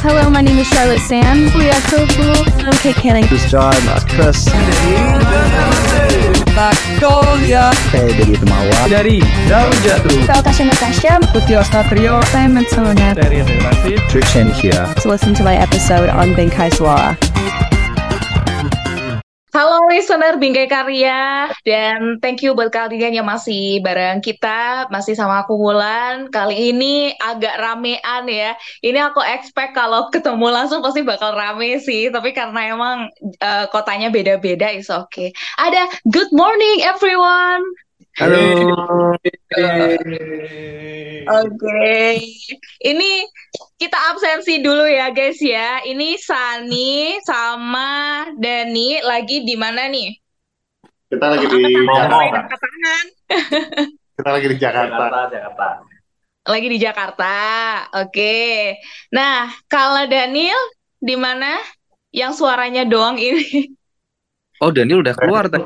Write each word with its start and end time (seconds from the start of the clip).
Hello, 0.00 0.30
my 0.30 0.40
name 0.40 0.58
is 0.58 0.66
Charlotte 0.68 1.00
Sands. 1.00 1.54
Leah 1.54 1.74
Tofu. 1.90 2.22
I'm 2.64 2.72
Kate 2.78 2.94
Canning. 2.96 3.26
This 3.28 3.44
is 3.44 3.50
John, 3.50 3.74
uh, 3.88 4.00
Chris. 4.08 4.46
Magnolia 6.58 7.70
Saya 7.94 8.10
dari 8.10 8.34
Temawa. 8.34 8.78
dari 8.90 9.16
Daun 9.46 9.74
Jatuh 9.86 10.18
Natasha 10.26 10.64
Natasha. 10.66 11.12
Putih 11.30 11.58
Ostatrio 11.62 12.18
Simon 12.34 12.66
Sona. 12.70 13.14
dari 13.14 13.42
Relasi 13.42 13.94
Trishan 14.10 14.50
here. 14.50 14.86
To 15.02 15.08
listen 15.10 15.34
to 15.38 15.42
my 15.46 15.54
episode 15.54 16.10
on 16.10 16.34
Bengkai 16.34 16.70
Suara. 16.74 17.14
Halo 19.58 19.90
listener 19.90 20.38
Bingkai 20.38 20.70
Karya 20.70 21.50
dan 21.66 22.22
thank 22.22 22.46
you 22.46 22.54
buat 22.54 22.70
kalian 22.70 23.10
yang 23.10 23.26
masih 23.26 23.82
bareng 23.82 24.22
kita, 24.22 24.86
masih 24.86 25.18
sama 25.18 25.42
aku 25.42 25.58
Wulan. 25.58 26.30
Kali 26.30 26.70
ini 26.70 27.10
agak 27.18 27.58
ramean 27.58 28.22
ya. 28.30 28.54
Ini 28.86 29.10
aku 29.10 29.18
expect 29.18 29.74
kalau 29.74 30.14
ketemu 30.14 30.46
langsung 30.54 30.78
pasti 30.78 31.02
bakal 31.02 31.34
rame 31.34 31.74
sih, 31.82 32.06
tapi 32.06 32.30
karena 32.30 32.70
emang 32.70 33.10
eh, 33.18 33.66
kotanya 33.74 34.14
beda-beda 34.14 34.70
is 34.70 34.94
okay. 34.94 35.34
Ada 35.58 35.90
good 36.06 36.30
morning 36.30 36.86
everyone. 36.86 37.66
Halo 38.18 39.14
Oke. 41.28 42.18
Ini 42.82 43.10
kita 43.78 43.98
absensi 44.10 44.58
dulu 44.58 44.82
ya 44.90 45.14
guys 45.14 45.38
ya. 45.38 45.86
Ini 45.86 46.18
Sani 46.18 47.22
sama 47.22 48.26
Dani 48.34 48.98
lagi 49.06 49.46
di 49.46 49.54
mana 49.54 49.86
nih? 49.86 50.18
Kita 51.06 51.26
lagi 51.30 51.46
Oh, 51.46 51.54
di 51.54 51.62
Jakarta. 51.62 52.40
Kita 54.18 54.30
lagi 54.34 54.46
di 54.50 54.56
Jakarta. 54.58 55.04
Jakarta 55.30 55.68
Lagi 56.48 56.66
di 56.74 56.78
Jakarta. 56.82 57.34
Oke. 58.02 58.34
Nah, 59.14 59.46
kalau 59.70 60.10
Daniel 60.10 60.58
di 60.98 61.14
mana? 61.14 61.54
Yang 62.10 62.42
suaranya 62.42 62.82
doang 62.82 63.14
ini. 63.20 63.78
Oh 64.58 64.74
Daniel 64.74 65.06
udah 65.06 65.14
keluar 65.14 65.46
tadi. 65.46 65.62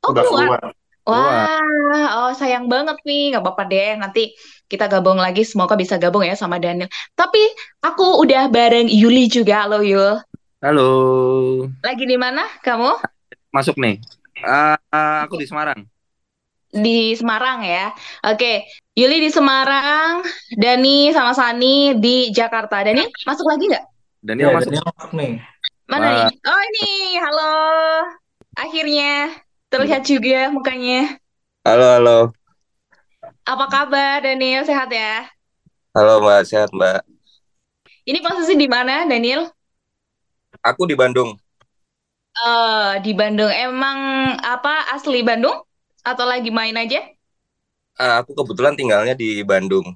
Oh, 0.00 0.16
Udah 0.16 0.24
keluar. 0.24 0.46
keluar. 0.64 0.79
Wah, 1.10 2.06
oh 2.22 2.30
sayang 2.32 2.70
banget 2.70 2.96
nih. 3.02 3.34
Nggak 3.34 3.42
apa-apa 3.42 3.62
deh. 3.66 3.90
Nanti 3.98 4.22
kita 4.70 4.86
gabung 4.86 5.18
lagi. 5.18 5.42
Semoga 5.42 5.74
bisa 5.74 5.98
gabung 5.98 6.22
ya 6.22 6.38
sama 6.38 6.62
Daniel. 6.62 6.86
Tapi 7.18 7.42
aku 7.82 8.22
udah 8.22 8.46
bareng 8.46 8.86
Yuli 8.86 9.26
juga. 9.26 9.66
Halo 9.66 9.82
Yul. 9.82 10.22
Halo, 10.60 10.90
Lagi 11.80 12.04
di 12.04 12.20
mana 12.20 12.44
kamu? 12.60 12.92
masuk 13.50 13.80
nih. 13.80 13.96
Ah, 14.44 14.76
ah, 14.92 15.24
aku 15.24 15.40
di 15.40 15.48
Semarang. 15.48 15.88
Di 16.70 17.16
Semarang 17.16 17.64
ya. 17.64 17.96
Oke, 18.28 18.68
Yuli 18.92 19.24
di 19.24 19.30
Semarang, 19.32 20.20
Dani 20.54 21.10
sama 21.16 21.32
Sani 21.32 21.96
di 21.96 22.28
Jakarta. 22.30 22.84
Dani, 22.84 23.08
masuk 23.24 23.48
lagi 23.48 23.72
nggak? 23.72 23.84
Daniel 24.20 24.52
masuk. 24.52 24.76
masuk 24.76 25.10
nih 25.16 25.40
Mana 25.88 26.06
Wah. 26.06 26.28
nih? 26.28 26.36
Oh 26.44 26.60
ini, 26.60 26.88
halo. 27.18 27.54
Akhirnya 28.54 29.32
terlihat 29.70 30.02
juga 30.10 30.50
mukanya. 30.54 31.16
Halo, 31.64 31.84
halo. 31.96 32.32
Apa 33.52 33.66
kabar 33.74 34.16
Daniel? 34.24 34.64
Sehat 34.68 34.88
ya? 34.92 35.28
Halo, 35.94 36.12
Mbak. 36.22 36.40
Sehat, 36.50 36.70
Mbak. 36.74 37.00
Ini 38.08 38.18
posisi 38.24 38.54
di 38.60 38.68
mana, 38.68 39.08
Daniel? 39.08 39.42
Aku 40.68 40.82
di 40.88 40.96
Bandung. 41.00 41.30
Eh, 42.46 42.90
di 43.04 43.12
Bandung. 43.18 43.52
Emang 43.52 43.98
apa 44.54 44.72
asli 44.94 45.20
Bandung? 45.28 45.56
Atau 46.08 46.24
lagi 46.30 46.48
main 46.58 46.76
aja? 46.82 47.00
Ah, 48.02 48.14
aku 48.20 48.32
kebetulan 48.38 48.74
tinggalnya 48.78 49.14
di 49.22 49.28
Bandung. 49.50 49.86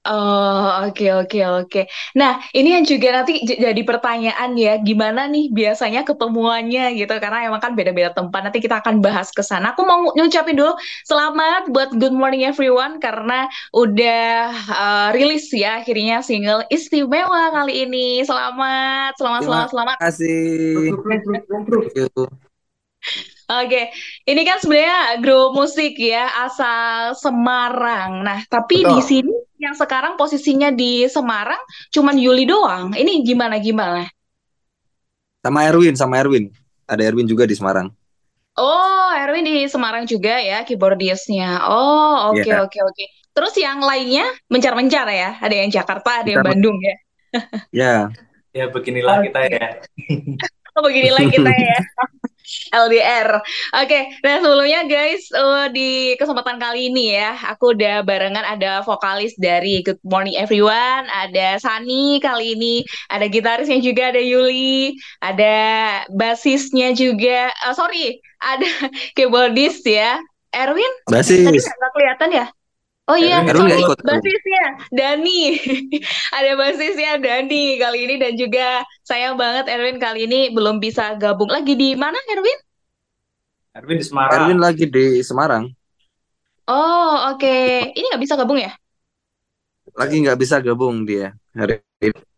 Oh, 0.00 0.88
oke, 0.88 1.04
oke, 1.12 1.40
oke. 1.60 1.82
Nah, 2.16 2.40
ini 2.56 2.72
yang 2.72 2.88
juga 2.88 3.20
nanti 3.20 3.44
jadi 3.44 3.84
pertanyaan 3.84 4.56
ya, 4.56 4.80
gimana 4.80 5.28
nih 5.28 5.52
biasanya 5.52 6.08
ketemuannya 6.08 6.96
gitu, 6.96 7.12
karena 7.20 7.44
emang 7.44 7.60
kan 7.60 7.76
beda-beda 7.76 8.08
tempat. 8.16 8.48
Nanti 8.48 8.64
kita 8.64 8.80
akan 8.80 9.04
bahas 9.04 9.28
ke 9.28 9.44
sana. 9.44 9.76
Aku 9.76 9.84
mau 9.84 10.08
ngucapin 10.16 10.56
dulu 10.56 10.72
selamat 11.04 11.68
buat 11.68 11.92
Good 12.00 12.16
Morning 12.16 12.48
Everyone, 12.48 12.96
karena 12.96 13.44
udah 13.76 14.48
uh, 14.72 15.08
rilis 15.12 15.52
ya 15.52 15.84
akhirnya 15.84 16.24
single 16.24 16.64
istimewa 16.72 17.52
kali 17.52 17.84
ini. 17.84 18.24
Selamat, 18.24 19.20
selamat, 19.20 19.40
selamat, 19.44 19.68
selamat. 19.68 19.96
Terima 20.00 20.96
kasih. 20.96 22.40
Oke, 23.50 23.90
ini 24.24 24.46
kan 24.46 24.62
sebenarnya 24.62 25.18
grup 25.18 25.58
musik 25.58 25.98
ya 25.98 26.30
asal 26.46 27.18
Semarang. 27.18 28.22
Nah, 28.22 28.46
tapi 28.46 28.86
Betul. 28.86 28.94
di 28.94 29.00
sini 29.02 29.34
yang 29.58 29.74
sekarang 29.74 30.14
posisinya 30.14 30.70
di 30.70 31.10
Semarang 31.10 31.58
cuman 31.90 32.14
Yuli 32.14 32.46
doang. 32.46 32.94
Ini 32.94 33.26
gimana 33.26 33.58
gimana? 33.58 34.06
Sama 35.42 35.66
Erwin, 35.66 35.98
sama 35.98 36.22
Erwin. 36.22 36.46
Ada 36.86 37.10
Erwin 37.10 37.26
juga 37.26 37.42
di 37.42 37.58
Semarang. 37.58 37.90
Oh, 38.54 39.10
Erwin 39.18 39.42
di 39.42 39.66
Semarang 39.66 40.06
juga 40.06 40.38
ya 40.38 40.62
keyboardisnya. 40.62 41.66
Oh, 41.66 42.30
oke 42.30 42.46
Iya. 42.46 42.62
oke 42.62 42.78
oke. 42.78 43.04
Terus 43.30 43.54
yang 43.58 43.82
lainnya 43.82 44.26
mencar-mencar 44.46 45.06
ya? 45.10 45.42
Ada 45.42 45.54
yang 45.54 45.70
Jakarta, 45.70 46.22
ada 46.22 46.28
yang 46.28 46.42
Mencar- 46.42 46.54
Bandung 46.54 46.76
ya. 46.78 46.94
Ya, 47.70 47.94
ya 48.50 48.66
beginilah 48.70 49.22
kita 49.22 49.40
ya 49.46 49.66
Oh, 50.78 50.82
beginilah 50.86 51.22
kita 51.30 51.50
ya. 51.50 51.78
LDR. 52.70 53.40
Oke, 53.82 54.00
nah 54.22 54.38
sebelumnya 54.42 54.86
guys, 54.86 55.26
eh, 55.30 55.66
di 55.72 55.90
kesempatan 56.18 56.58
kali 56.58 56.90
ini 56.90 57.14
ya, 57.16 57.34
aku 57.50 57.74
udah 57.74 58.02
barengan 58.06 58.44
ada 58.46 58.82
vokalis 58.82 59.34
dari 59.38 59.82
Good 59.82 60.02
Morning 60.06 60.36
Everyone, 60.38 61.06
ada 61.10 61.58
Sani 61.58 62.18
kali 62.22 62.54
ini, 62.58 62.82
ada 63.10 63.26
gitarisnya 63.26 63.78
juga, 63.82 64.10
ada 64.14 64.22
Yuli, 64.22 64.94
ada 65.22 65.56
bassisnya 66.10 66.92
juga, 66.94 67.50
eh, 67.50 67.74
sorry, 67.74 68.18
ada 68.42 68.66
keyboardist 69.16 69.86
ya, 69.86 70.18
Erwin, 70.50 70.92
tadi 71.46 71.58
basis. 71.58 71.66
nggak 71.66 71.92
kelihatan 71.94 72.30
ya? 72.34 72.46
Oh 73.08 73.18
iya, 73.18 73.42
Erwin 73.42 73.66
nggak 73.66 73.82
ikut. 73.82 73.98
basisnya 74.06 74.64
Dani. 74.92 75.40
Ada 76.36 76.52
basisnya 76.54 77.12
Dani 77.18 77.80
kali 77.80 77.98
ini 78.06 78.14
dan 78.20 78.32
juga 78.38 78.86
sayang 79.02 79.34
banget 79.34 79.66
Erwin 79.66 79.98
kali 79.98 80.30
ini 80.30 80.52
belum 80.54 80.78
bisa 80.78 81.16
gabung. 81.18 81.50
Lagi 81.50 81.74
di 81.74 81.98
mana 81.98 82.18
Erwin? 82.30 82.58
Erwin 83.74 83.98
di 83.98 84.06
Semarang 84.06 84.46
Erwin 84.46 84.60
lagi 84.62 84.84
di 84.86 85.22
Semarang. 85.26 85.70
Oh, 86.70 87.34
oke. 87.34 87.56
Ini 87.90 88.06
nggak 88.14 88.22
bisa 88.22 88.38
gabung 88.38 88.62
ya? 88.62 88.70
Lagi 89.98 90.22
nggak 90.22 90.38
bisa 90.38 90.62
gabung 90.62 91.02
dia 91.02 91.34
hari 91.50 91.82
ini. 91.98 92.29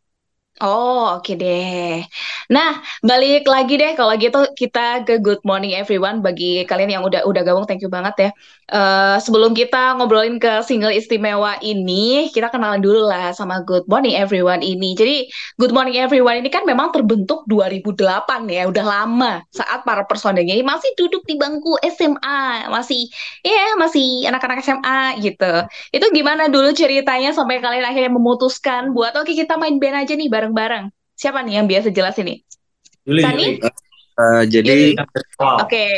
Oh, 0.62 1.19
oke 1.19 1.34
deh. 1.43 2.06
Nah, 2.55 2.78
balik 3.03 3.50
lagi 3.50 3.75
deh 3.83 3.99
kalau 3.99 4.15
gitu 4.15 4.39
kita 4.55 5.03
ke 5.03 5.19
Good 5.19 5.43
Morning 5.43 5.75
Everyone 5.75 6.23
bagi 6.23 6.62
kalian 6.71 6.91
yang 6.95 7.03
udah 7.03 7.27
udah 7.27 7.43
gabung, 7.43 7.67
thank 7.67 7.83
you 7.83 7.91
banget 7.91 8.15
ya. 8.15 8.31
Eh, 8.71 9.17
sebelum 9.19 9.59
kita 9.59 9.99
ngobrolin 9.99 10.39
ke 10.39 10.62
single 10.62 10.95
istimewa 10.95 11.59
ini, 11.67 12.31
kita 12.31 12.47
kenalan 12.49 12.78
dulu 12.78 13.11
lah 13.11 13.34
sama 13.34 13.61
Good 13.67 13.91
Morning 13.91 14.15
Everyone 14.15 14.62
ini. 14.62 14.95
Jadi, 14.95 15.27
Good 15.59 15.75
Morning 15.75 15.99
Everyone 15.99 16.39
ini 16.39 16.47
kan 16.47 16.62
memang 16.62 16.94
terbentuk 16.94 17.43
2008 17.50 18.47
ya, 18.47 18.65
udah 18.71 18.84
lama 18.87 19.43
saat 19.50 19.83
para 19.83 20.06
personelnya 20.06 20.55
masih 20.62 20.94
duduk 20.94 21.27
di 21.27 21.34
bangku 21.37 21.75
SMA, 21.84 22.71
masih 22.71 23.11
ya 23.43 23.75
masih 23.83 24.31
anak-anak 24.31 24.62
SMA 24.62 25.19
gitu. 25.27 25.67
Itu 25.93 26.06
gimana 26.15 26.49
dulu 26.49 26.71
ceritanya 26.73 27.34
sampai 27.34 27.59
kalian 27.61 27.84
akhirnya 27.84 28.12
memutuskan 28.15 28.94
buat 28.97 29.12
oke 29.19 29.33
kita 29.34 29.59
main 29.61 29.77
band 29.83 30.06
aja 30.06 30.15
nih 30.17 30.29
bareng-bareng. 30.52 30.84
Siapa 31.16 31.40
nih 31.40 31.54
yang 31.60 31.66
biasa 31.66 31.88
jelas 31.88 32.16
ini? 32.20 32.44
Yuli 33.08 33.22
Sani? 33.24 33.46
Eh, 34.12 34.42
jadi. 34.46 34.92
Oke. 35.64 35.88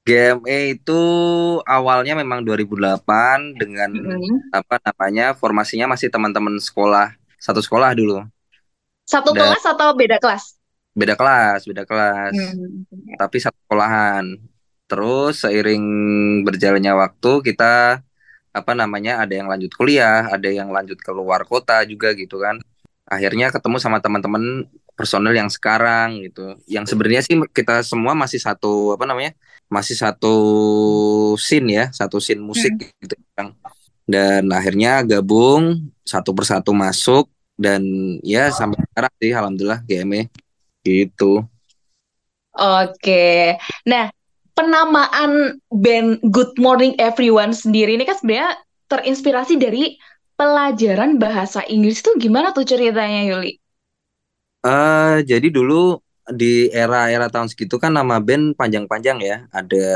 GME 0.00 0.80
itu 0.80 1.00
awalnya 1.62 2.18
memang 2.18 2.42
2008 2.42 3.54
dengan 3.54 3.92
Mm-mm. 3.92 4.50
apa 4.50 4.80
namanya 4.82 5.36
formasinya 5.36 5.92
masih 5.92 6.08
teman-teman 6.08 6.56
sekolah 6.58 7.14
satu 7.36 7.60
sekolah 7.62 7.94
dulu. 7.94 8.24
Satu 9.06 9.30
Dan- 9.30 9.54
kelas 9.54 9.64
atau 9.70 9.92
beda 9.94 10.16
kelas? 10.18 10.56
Beda 10.96 11.14
kelas, 11.14 11.62
beda 11.68 11.86
kelas. 11.86 12.34
Hmm. 12.34 12.82
tapi 13.20 13.38
satu 13.38 13.54
sekolahan. 13.68 14.24
Terus 14.90 15.46
seiring 15.46 15.84
berjalannya 16.42 16.92
waktu 16.98 17.32
kita 17.46 18.02
apa 18.50 18.72
namanya 18.74 19.22
ada 19.22 19.30
yang 19.36 19.46
lanjut 19.46 19.70
kuliah, 19.78 20.26
ada 20.26 20.50
yang 20.50 20.74
lanjut 20.74 20.98
ke 20.98 21.10
luar 21.14 21.46
kota 21.46 21.86
juga 21.86 22.10
gitu 22.18 22.42
kan. 22.42 22.58
Akhirnya 23.10 23.50
ketemu 23.50 23.82
sama 23.82 23.98
teman-teman 23.98 24.70
personel 24.94 25.34
yang 25.34 25.50
sekarang 25.50 26.22
gitu. 26.22 26.54
Yang 26.70 26.94
sebenarnya 26.94 27.22
sih 27.26 27.34
kita 27.50 27.82
semua 27.82 28.14
masih 28.14 28.38
satu 28.38 28.94
apa 28.94 29.02
namanya? 29.02 29.34
Masih 29.66 29.98
satu 29.98 30.34
scene 31.34 31.68
ya, 31.74 31.84
satu 31.90 32.22
scene 32.22 32.38
musik 32.38 32.70
gitu 33.02 33.18
kan. 33.34 33.50
Dan 34.06 34.46
akhirnya 34.54 35.02
gabung 35.02 35.90
satu 36.06 36.30
persatu 36.30 36.70
masuk 36.70 37.26
dan 37.58 37.82
ya 38.22 38.54
sampai 38.54 38.78
sekarang 38.94 39.12
sih 39.18 39.32
alhamdulillah 39.34 39.80
GME 39.84 40.30
gitu. 40.86 41.42
Oke. 42.54 43.58
Nah, 43.86 44.10
penamaan 44.54 45.58
band 45.70 46.22
Good 46.30 46.58
Morning 46.58 46.94
Everyone 46.98 47.54
sendiri 47.54 47.94
ini 47.94 48.04
kan 48.06 48.18
sebenarnya 48.18 48.58
terinspirasi 48.90 49.54
dari 49.54 49.94
pelajaran 50.40 51.20
bahasa 51.20 51.60
Inggris 51.68 52.00
itu 52.00 52.16
gimana 52.16 52.56
tuh 52.56 52.64
ceritanya, 52.64 53.28
Yuli? 53.28 53.60
Eh, 54.64 55.16
jadi 55.28 55.52
dulu 55.52 56.00
di 56.32 56.72
era-era 56.72 57.28
tahun 57.28 57.52
segitu 57.52 57.76
kan 57.76 57.92
nama 57.92 58.16
band 58.16 58.56
panjang-panjang 58.56 59.20
ya. 59.20 59.44
Ada 59.52 59.88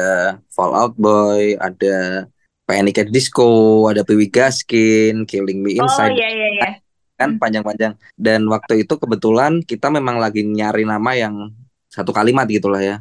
Fallout 0.53 1.01
Boy, 1.01 1.57
ada 1.57 2.29
Panic 2.69 3.01
at 3.01 3.09
Disco, 3.09 3.89
ada 3.89 4.05
Piwi 4.05 4.29
Gaskin, 4.29 5.25
Killing 5.25 5.65
Me 5.65 5.81
Oh 5.81 5.85
Inside, 5.85 6.17
iya 6.17 6.29
iya 6.29 6.49
iya. 6.61 6.69
kan 7.17 7.37
panjang-panjang. 7.41 7.97
Dan 8.17 8.45
waktu 8.49 8.85
itu 8.85 9.01
kebetulan 9.01 9.65
kita 9.65 9.89
memang 9.89 10.21
lagi 10.21 10.45
nyari 10.45 10.85
nama 10.85 11.13
yang 11.17 11.53
satu 11.89 12.13
kalimat 12.13 12.45
gitulah 12.49 12.81
ya. 12.81 12.97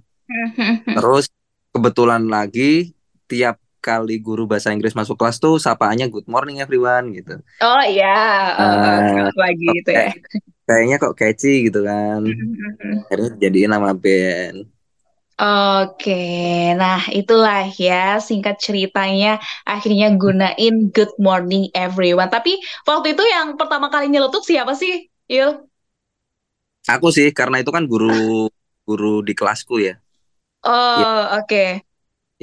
Terus 0.88 1.32
kebetulan 1.72 2.28
lagi 2.28 2.92
tiap 3.28 3.63
kali 3.88 4.14
guru 4.28 4.42
bahasa 4.52 4.70
Inggris 4.76 4.96
masuk 5.00 5.16
kelas 5.20 5.38
tuh 5.44 5.56
sapaannya 5.66 6.06
good 6.14 6.28
morning 6.34 6.58
everyone 6.64 7.06
gitu. 7.18 7.34
Oh 7.66 7.82
iya, 7.92 8.06
eh, 8.60 9.12
Eh, 9.18 9.30
lagi 9.42 9.66
itu 9.80 9.90
ya. 10.00 10.06
kayaknya 10.68 10.96
kok 11.04 11.14
catchy 11.20 11.50
gitu 11.68 11.80
kan. 11.90 12.22
Akhirnya 13.04 13.30
jadiin 13.44 13.72
nama 13.74 13.90
band. 14.04 14.58
Oke, 15.44 16.12
nah 16.80 17.00
itulah 17.20 17.60
ya 17.84 17.94
singkat 18.28 18.56
ceritanya 18.66 19.28
akhirnya 19.72 20.06
gunain 20.22 20.74
Good 20.96 21.12
Morning 21.26 21.64
Everyone. 21.74 22.30
Tapi 22.36 22.52
waktu 22.90 23.08
itu 23.18 23.24
yang 23.36 23.48
pertama 23.60 23.88
kali 23.94 24.06
nyeletuk 24.14 24.44
siapa 24.50 24.74
sih, 24.82 24.94
Yul? 25.34 25.52
Aku 26.94 27.08
sih 27.16 27.28
karena 27.40 27.56
itu 27.62 27.72
kan 27.76 27.84
guru 27.92 28.08
guru 28.88 29.12
di 29.28 29.34
kelasku 29.40 29.74
ya 29.88 29.94
Oh, 30.64 31.38
oke. 31.40 31.84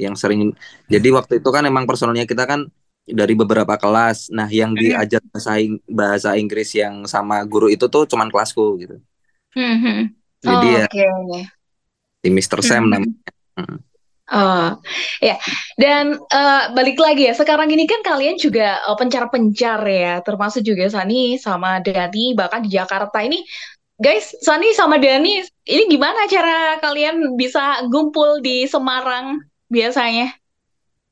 Yang 0.01 0.17
sering. 0.17 0.49
Jadi 0.89 1.07
waktu 1.13 1.33
itu 1.37 1.49
kan 1.53 1.63
emang 1.69 1.85
personalnya 1.85 2.25
kita 2.25 2.49
kan 2.49 2.65
dari 3.05 3.33
beberapa 3.37 3.77
kelas. 3.77 4.33
Nah, 4.33 4.49
yang 4.49 4.73
diajar 4.73 5.21
bahasa 5.29 5.51
Ing- 5.61 5.81
bahasa 5.85 6.29
Inggris 6.37 6.73
yang 6.73 7.05
sama 7.05 7.45
guru 7.45 7.69
itu 7.69 7.85
tuh 7.85 8.09
cuman 8.09 8.33
kelasku 8.33 8.81
gitu. 8.81 8.95
Mhm. 9.53 10.17
Jadi 10.41 10.67
ya 10.73 10.85
Oke. 10.89 11.05
di 12.21 12.29
Mr. 12.33 12.59
Sam 12.65 12.89
Mhm. 12.89 12.91
namanya. 12.91 13.17
Hmm. 13.57 13.77
Oh, 14.31 14.79
ya. 15.19 15.35
Dan 15.75 16.15
eh, 16.15 16.63
balik 16.71 16.95
lagi 17.03 17.27
ya, 17.27 17.35
sekarang 17.35 17.67
ini 17.67 17.83
kan 17.83 17.99
kalian 17.99 18.39
juga 18.39 18.79
eh, 18.79 18.95
pencar-pencar 18.95 19.83
ya, 19.83 20.23
termasuk 20.23 20.63
juga 20.63 20.87
Sani 20.87 21.35
sama 21.35 21.83
Dani, 21.83 22.31
bahkan 22.31 22.63
di 22.63 22.71
Jakarta 22.71 23.19
ini. 23.19 23.43
Guys, 24.01 24.33
Sani 24.41 24.71
sama 24.73 24.97
Dani, 24.97 25.45
ini 25.67 25.83
gimana 25.91 26.25
cara 26.25 26.79
kalian 26.81 27.37
bisa 27.37 27.85
ngumpul 27.85 28.41
di 28.41 28.65
Semarang 28.65 29.37
biasanya? 29.71 30.35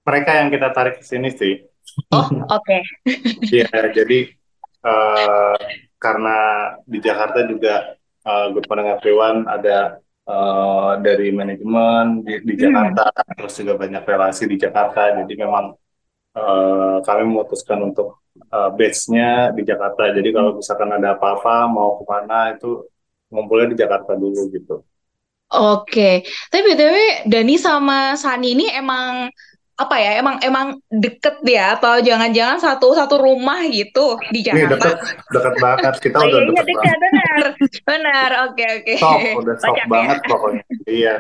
Mereka 0.04 0.32
yang 0.36 0.50
kita 0.52 0.68
tarik 0.76 0.96
ke 1.00 1.06
sini 1.08 1.30
sih. 1.32 1.64
Oh, 2.12 2.28
oke. 2.52 2.78
Iya, 3.50 3.72
jadi 3.90 4.20
eh, 4.86 5.58
karena 5.98 6.38
di 6.86 7.00
Jakarta 7.02 7.40
juga 7.48 7.98
eh, 8.28 8.46
Good 8.54 8.66
Morning 8.70 8.90
Everyone 8.94 9.40
ada 9.50 9.98
eh, 10.28 10.92
dari 11.02 11.28
manajemen 11.34 12.22
di, 12.22 12.34
di 12.46 12.54
Jakarta, 12.60 13.10
terus 13.34 13.54
juga 13.58 13.74
banyak 13.80 14.04
relasi 14.06 14.44
di 14.46 14.58
Jakarta. 14.60 15.18
Jadi 15.24 15.34
memang 15.40 15.74
eh, 16.38 16.98
kami 17.08 17.22
memutuskan 17.26 17.80
untuk 17.90 18.22
eh, 18.38 18.70
base-nya 18.78 19.56
di 19.58 19.62
Jakarta. 19.66 20.04
Jadi 20.14 20.30
kalau 20.36 20.52
misalkan 20.60 20.90
ada 20.94 21.18
apa-apa 21.18 21.66
mau 21.72 21.98
ke 22.00 22.04
mana 22.06 22.54
itu 22.54 22.86
ngumpulnya 23.34 23.68
di 23.74 23.78
Jakarta 23.78 24.14
dulu 24.18 24.42
gitu. 24.54 24.76
Oke. 25.50 26.22
Tapi 26.48 26.62
BTW 26.62 26.96
Dani 27.26 27.56
sama 27.58 28.14
Sani 28.14 28.54
ini 28.54 28.70
emang 28.70 29.34
apa 29.76 29.96
ya? 29.98 30.20
Emang 30.20 30.38
emang 30.40 30.68
deket 30.88 31.42
ya 31.42 31.74
atau 31.74 31.98
jangan-jangan 31.98 32.60
satu 32.60 32.94
satu 32.94 33.18
rumah 33.18 33.58
gitu 33.66 34.20
di 34.30 34.46
Ini 34.46 34.70
Jakarta? 34.70 34.94
deket, 34.94 34.98
deket 35.34 35.56
banget. 35.58 35.94
Kita 35.98 36.16
Oh 36.16 36.26
udah 36.28 36.30
iya, 36.30 36.38
iya 36.38 36.50
deket 36.54 36.66
dekat 36.68 36.78
banget. 36.86 37.00
benar. 37.02 37.42
Benar. 37.88 38.30
Oke, 38.46 38.66
oke. 38.78 38.94
Stop, 38.98 39.20
udah 39.42 39.56
stop 39.58 39.74
Kocak 39.74 39.82
ya. 39.82 39.86
banget 39.90 40.18
pokoknya. 40.24 40.64
Iya, 40.86 41.14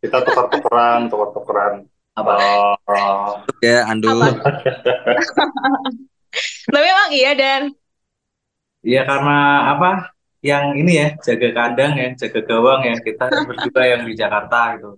kita 0.00 0.16
tukar-tukeran, 0.26 1.00
tukar-tukeran. 1.06 1.74
Apa? 2.18 2.30
Eh, 2.34 3.30
Ya, 3.62 3.86
Andu. 3.86 4.10
Tapi 6.68 6.86
emang 6.86 7.10
iya 7.14 7.32
dan 7.34 7.62
Iya 8.78 9.02
karena 9.04 9.38
apa? 9.74 9.90
Yang 10.38 10.64
ini 10.78 10.92
ya, 10.94 11.08
jaga 11.18 11.48
kandang 11.50 11.92
ya, 11.98 12.08
jaga 12.14 12.40
gawang 12.46 12.80
ya. 12.86 12.94
Kita 13.02 13.26
berdua 13.42 13.82
yang 13.84 14.02
di 14.06 14.14
Jakarta 14.14 14.78
gitu. 14.78 14.90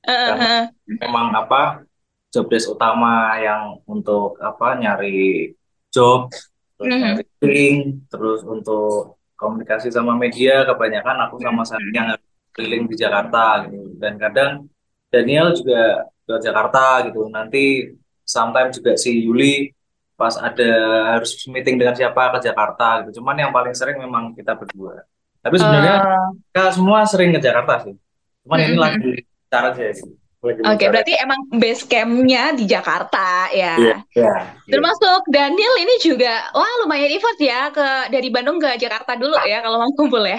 Karena 0.00 0.72
memang 0.86 1.34
apa? 1.36 1.84
Job 2.32 2.48
desk 2.48 2.72
utama 2.72 3.36
yang 3.40 3.80
untuk 3.84 4.40
apa? 4.40 4.76
Nyari 4.76 5.52
job, 5.92 6.32
terus 6.76 6.88
Mhm. 6.92 7.00
nyari 7.00 7.24
link, 7.44 7.80
terus 8.08 8.40
untuk 8.44 9.16
komunikasi 9.36 9.92
sama 9.92 10.16
media 10.16 10.64
kebanyakan 10.64 11.28
aku 11.28 11.36
sama 11.44 11.62
Sani 11.64 11.92
yang 11.92 12.08
harus 12.12 12.24
keliling 12.56 12.88
di 12.88 12.96
Jakarta 12.96 13.68
gitu. 13.68 14.00
Dan 14.00 14.16
kadang 14.16 14.64
Daniel 15.12 15.52
juga 15.52 16.08
ke 16.24 16.34
Jakarta 16.40 17.04
gitu. 17.08 17.28
Nanti 17.28 17.92
sometimes 18.24 18.80
juga 18.80 18.96
si 18.96 19.22
Yuli 19.28 19.75
pas 20.16 20.34
ada 20.40 20.70
harus 21.16 21.36
meeting 21.46 21.76
dengan 21.76 21.92
siapa 21.92 22.32
ke 22.36 22.48
Jakarta 22.48 23.04
gitu. 23.04 23.20
Cuman 23.20 23.36
yang 23.36 23.52
paling 23.52 23.76
sering 23.76 24.00
memang 24.00 24.32
kita 24.32 24.56
berdua. 24.56 25.04
Tapi 25.44 25.54
sebenarnya 25.60 25.96
Eh, 26.02 26.28
kita 26.50 26.72
semua 26.74 27.04
sering 27.06 27.30
ke 27.36 27.40
Jakarta 27.40 27.84
sih. 27.84 27.94
Cuman 28.42 28.58
ini 28.64 28.74
Mhm. 28.74 28.82
lagi 28.82 29.12
cara 29.46 29.70
aja 29.70 29.84
gitu. 29.92 30.10
lagi 30.46 30.62
Oke, 30.62 30.68
mencari. 30.78 30.90
berarti 30.94 31.12
emang 31.18 31.40
base 31.58 31.82
camp-nya 31.90 32.54
di 32.54 32.64
Jakarta 32.70 33.50
ya. 33.50 33.74
Iya. 33.76 33.96
Ya. 34.14 34.34
Termasuk 34.64 35.26
Daniel 35.26 35.74
ini 35.82 35.94
juga, 35.98 36.48
wah 36.54 36.72
lumayan 36.82 37.10
effort 37.10 37.34
ya 37.40 37.66
ke 37.74 38.14
dari 38.14 38.28
Bandung 38.30 38.62
ke 38.62 38.78
Jakarta 38.78 39.18
dulu 39.18 39.34
ya 39.42 39.58
kalau 39.58 39.82
mau 39.82 39.90
kumpul 39.98 40.22
ya. 40.22 40.38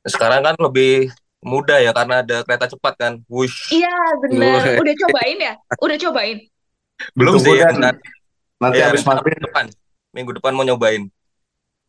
Sekarang 0.00 0.40
kan 0.40 0.56
lebih 0.56 1.12
mudah 1.44 1.76
ya 1.76 1.92
karena 1.92 2.24
ada 2.24 2.40
kereta 2.40 2.72
cepat 2.72 2.94
kan. 2.96 3.12
Wush. 3.28 3.68
Iya 3.68 3.92
bener, 4.24 4.60
Wih. 4.64 4.80
udah 4.80 4.94
cobain 4.96 5.38
ya? 5.40 5.54
Udah 5.76 5.96
cobain. 6.00 6.38
Belum 7.12 7.34
sih. 7.36 7.56
Dan. 7.60 8.00
Nanti 8.60 8.76
ya, 8.76 8.92
habis 8.92 9.02
maghrib, 9.02 9.32
minggu 9.32 9.46
depan. 9.48 9.64
Minggu 10.12 10.30
depan 10.36 10.52
mau 10.52 10.62
nyobain. 10.62 11.08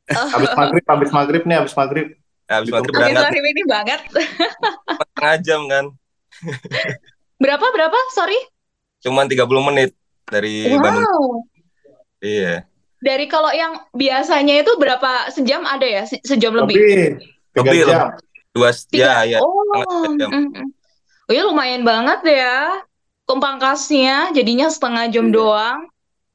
habis 0.07 0.51
maghrib, 0.56 0.83
habis 0.88 1.09
maghrib 1.12 1.44
nih, 1.44 1.57
habis 1.59 1.75
maghrib. 1.75 2.07
Nah, 2.47 2.56
habis 2.59 2.69
maghrib 2.71 2.91
Habis 2.91 3.00
berangkat 3.12 3.23
maghrib 3.27 3.45
ini 3.45 3.62
banget. 3.68 4.00
setengah 5.12 5.35
jam 5.44 5.62
kan. 5.68 5.85
Berapa 7.38 7.65
berapa? 7.69 7.97
Sorry. 8.12 8.39
Cuman 9.01 9.27
30 9.27 9.68
menit 9.68 9.91
dari 10.25 10.71
Bandung. 10.71 11.03
Wow. 11.03 11.25
Iya. 12.21 12.63
Dari 13.01 13.25
kalau 13.25 13.50
yang 13.50 13.81
biasanya 13.91 14.62
itu 14.62 14.77
berapa 14.77 15.27
sejam 15.27 15.65
ada 15.65 15.83
ya? 15.83 16.03
Se- 16.06 16.21
Sejam 16.21 16.53
lebih. 16.53 16.77
Lebih, 16.77 17.25
Lebih, 17.57 17.79
jam. 17.90 18.13
Dua 18.51 18.69
Tiga. 18.71 19.25
ya 19.25 19.37
ya. 19.37 19.40
Oh, 19.42 19.66
jam. 20.16 20.30
mm, 20.30 20.47
mm. 20.54 20.68
Oh 21.28 21.33
ya 21.33 21.44
lumayan 21.44 21.81
banget 21.81 22.19
ya. 22.30 22.83
Kompangkasnya 23.25 24.35
jadinya 24.35 24.68
setengah 24.69 25.09
jam 25.09 25.31
Iya. 25.31 25.33
doang. 25.33 25.80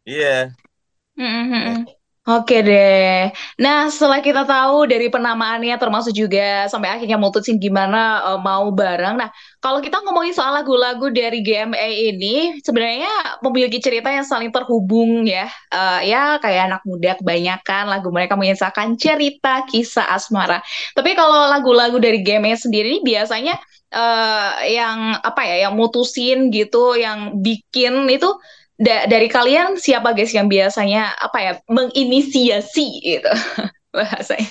Iya. 0.06 0.54
Mm, 1.18 1.26
mm, 1.26 1.52
mm. 1.54 1.78
Oke 2.26 2.58
deh. 2.66 3.30
Nah, 3.62 3.86
setelah 3.86 4.18
kita 4.18 4.42
tahu 4.42 4.90
dari 4.90 5.06
penamaannya 5.14 5.78
termasuk 5.78 6.10
juga 6.10 6.66
sampai 6.66 6.90
akhirnya 6.98 7.18
mutusin 7.22 7.54
gimana 7.62 8.18
eh, 8.34 8.40
mau 8.42 8.66
bareng. 8.74 9.14
Nah, 9.14 9.30
kalau 9.62 9.78
kita 9.78 10.02
ngomongin 10.02 10.34
soal 10.34 10.50
lagu-lagu 10.58 11.06
dari 11.14 11.38
GMA 11.46 11.86
ini, 12.10 12.58
sebenarnya 12.66 13.38
memiliki 13.46 13.78
cerita 13.78 14.10
yang 14.10 14.26
saling 14.26 14.50
terhubung 14.50 15.22
ya. 15.22 15.46
Eh, 15.70 16.00
ya, 16.10 16.42
kayak 16.42 16.62
anak 16.74 16.82
muda 16.82 17.14
kebanyakan 17.18 17.84
lagu 17.94 18.08
mereka 18.10 18.34
mengisahkan 18.34 18.98
cerita 18.98 19.62
kisah 19.70 20.10
asmara. 20.10 20.58
Tapi 20.98 21.14
kalau 21.14 21.46
lagu-lagu 21.50 21.98
dari 22.02 22.26
GMA 22.26 22.58
sendiri 22.58 22.98
ini 22.98 23.00
biasanya 23.06 23.54
eh, 23.94 24.50
yang 24.74 25.22
apa 25.22 25.42
ya, 25.46 25.70
yang 25.70 25.74
mutusin 25.78 26.50
gitu, 26.50 26.98
yang 26.98 27.38
bikin 27.38 28.10
itu 28.10 28.34
da- 28.76 29.06
dari 29.08 29.28
kalian 29.28 29.76
siapa 29.80 30.12
guys 30.16 30.32
yang 30.36 30.48
biasanya 30.48 31.16
apa 31.16 31.38
ya 31.40 31.52
menginisiasi 31.68 32.86
gitu 33.04 33.32
bahasanya. 33.96 34.48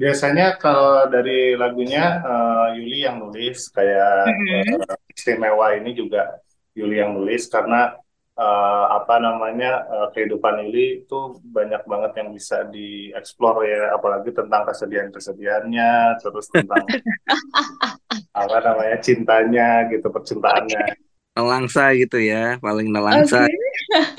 Biasanya 0.00 0.56
kalau 0.56 1.04
dari 1.10 1.58
lagunya 1.58 2.22
eh, 2.24 2.66
Yuli 2.78 2.98
yang 3.04 3.16
nulis, 3.20 3.68
kayak 3.74 4.32
Mhm. 4.32 4.80
eh, 4.86 4.96
Istimewa 5.12 5.76
ini 5.76 5.90
juga 5.92 6.40
Yuli 6.78 6.96
yang 7.02 7.12
nulis 7.18 7.50
karena 7.50 7.92
eh, 8.40 8.84
apa 8.98 9.20
namanya 9.20 9.84
eh, 9.90 10.08
kehidupan 10.14 10.64
Yuli 10.64 11.04
itu 11.04 11.18
banyak 11.42 11.82
banget 11.84 12.12
yang 12.22 12.28
bisa 12.32 12.64
dieksplor 12.70 13.66
ya, 13.66 13.92
apalagi 13.98 14.30
tentang 14.32 14.62
kesedihan-kesedihannya, 14.70 15.90
terus 16.22 16.46
tentang 16.48 16.86
apa 18.40 18.56
namanya 18.62 18.96
cintanya 19.02 19.90
gitu, 19.90 20.06
percintaannya. 20.08 21.09
Nelangsa 21.34 21.94
gitu 21.94 22.18
ya, 22.18 22.58
paling 22.58 22.90
nelangsa. 22.90 23.46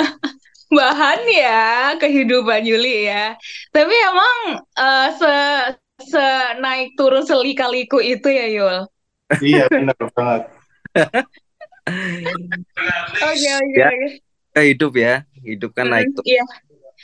Bahan 0.72 1.22
ya 1.28 1.94
kehidupan 2.00 2.64
Yuli 2.64 3.12
ya. 3.12 3.36
Tapi 3.76 3.92
emang 3.92 4.38
eh, 4.64 5.08
se 5.20 5.34
se 6.08 6.26
naik 6.64 6.96
turun 6.96 7.28
selika-liku 7.28 8.00
itu 8.00 8.32
ya 8.32 8.48
Yul. 8.48 8.78
Iya, 9.44 9.64
benar 9.68 10.00
banget. 10.16 10.44
Oke 13.22 13.50
oke 13.58 13.76
Ya. 13.76 13.90
oke. 13.90 14.08
Eh, 14.52 14.66
hidup 14.76 14.94
ya, 14.96 15.24
hidup 15.44 15.72
kan 15.72 15.88
naik 15.88 16.12
tuh. 16.12 16.24
Iya. 16.24 16.44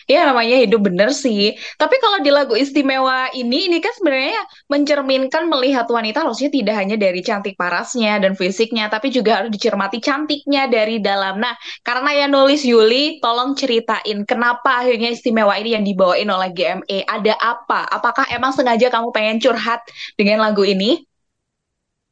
Ya 0.07 0.23
namanya 0.23 0.55
hidup 0.63 0.87
bener 0.87 1.11
sih. 1.11 1.51
Tapi 1.75 1.95
kalau 1.99 2.23
di 2.23 2.31
lagu 2.31 2.55
istimewa 2.55 3.27
ini, 3.35 3.67
ini 3.67 3.83
kan 3.83 3.91
sebenarnya 3.91 4.39
mencerminkan 4.71 5.51
melihat 5.51 5.83
wanita 5.91 6.23
harusnya 6.23 6.47
tidak 6.47 6.79
hanya 6.79 6.95
dari 6.95 7.19
cantik 7.19 7.59
parasnya 7.59 8.15
dan 8.23 8.31
fisiknya, 8.31 8.87
tapi 8.87 9.11
juga 9.11 9.43
harus 9.43 9.51
dicermati 9.51 9.99
cantiknya 9.99 10.71
dari 10.71 11.03
dalam. 11.03 11.43
Nah, 11.43 11.59
karena 11.83 12.23
yang 12.23 12.31
nulis 12.31 12.63
Yuli, 12.63 13.19
tolong 13.19 13.51
ceritain 13.59 14.23
kenapa 14.23 14.79
akhirnya 14.79 15.11
istimewa 15.11 15.59
ini 15.59 15.75
yang 15.75 15.83
dibawain 15.83 16.31
oleh 16.31 16.55
GME. 16.55 17.03
Ada 17.03 17.35
apa? 17.43 17.91
Apakah 17.91 18.31
emang 18.31 18.55
sengaja 18.55 18.87
kamu 18.87 19.11
pengen 19.11 19.43
curhat 19.43 19.83
dengan 20.15 20.39
lagu 20.39 20.63
ini? 20.63 21.03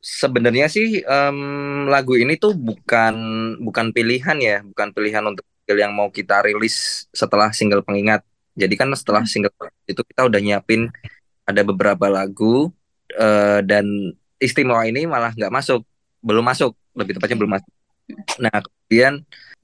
Sebenarnya 0.03 0.67
sih 0.69 1.01
em, 1.01 1.39
lagu 1.89 2.13
ini 2.19 2.35
tuh 2.37 2.53
bukan 2.53 3.15
bukan 3.63 3.87
pilihan 3.95 4.37
ya, 4.37 4.55
bukan 4.61 4.93
pilihan 4.93 5.23
untuk 5.31 5.47
single 5.65 5.81
yang 5.81 5.93
mau 5.97 6.13
kita 6.13 6.45
rilis 6.45 7.09
setelah 7.09 7.49
single 7.49 7.81
pengingat. 7.81 8.21
Jadi 8.53 8.77
kan 8.77 8.93
setelah 8.93 9.25
single 9.25 9.51
itu 9.89 9.99
kita 10.05 10.29
udah 10.29 10.37
nyiapin 10.37 10.93
ada 11.49 11.65
beberapa 11.65 12.05
lagu 12.05 12.69
eh, 13.17 13.65
dan 13.65 14.13
istimewa 14.37 14.85
ini 14.85 15.09
malah 15.09 15.33
nggak 15.33 15.49
masuk, 15.49 15.81
belum 16.21 16.45
masuk, 16.45 16.77
lebih 16.93 17.17
tepatnya 17.17 17.37
belum 17.41 17.51
masuk. 17.57 17.71
Nah 18.37 18.53
kemudian 18.61 19.13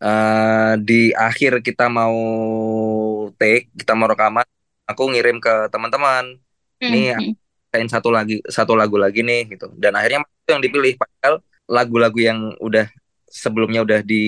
eh, 0.02 0.74
di 0.82 1.14
akhir 1.14 1.62
kita 1.62 1.86
mau 1.86 2.18
take, 3.38 3.70
kita 3.78 3.94
mau 3.94 4.10
rekaman, 4.10 4.46
aku 4.90 5.14
ngirim 5.14 5.38
ke 5.38 5.70
teman-teman, 5.70 6.42
nih 6.82 7.14
Hmm. 7.14 7.34
kain 7.72 7.88
satu 7.88 8.10
lagi 8.12 8.42
satu 8.50 8.74
lagu 8.76 9.00
lagi 9.00 9.24
nih 9.24 9.48
gitu 9.56 9.72
dan 9.80 9.96
akhirnya 9.96 10.26
itu 10.28 10.50
yang 10.52 10.64
dipilih 10.66 10.94
padahal 11.00 11.40
lagu-lagu 11.72 12.20
yang 12.20 12.52
udah 12.60 12.90
sebelumnya 13.32 13.80
udah 13.88 14.04
di 14.04 14.24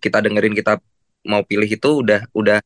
kita 0.00 0.24
dengerin 0.24 0.56
kita 0.56 0.80
mau 1.26 1.42
pilih 1.46 1.68
itu 1.68 1.90
udah 2.02 2.26
udah 2.34 2.58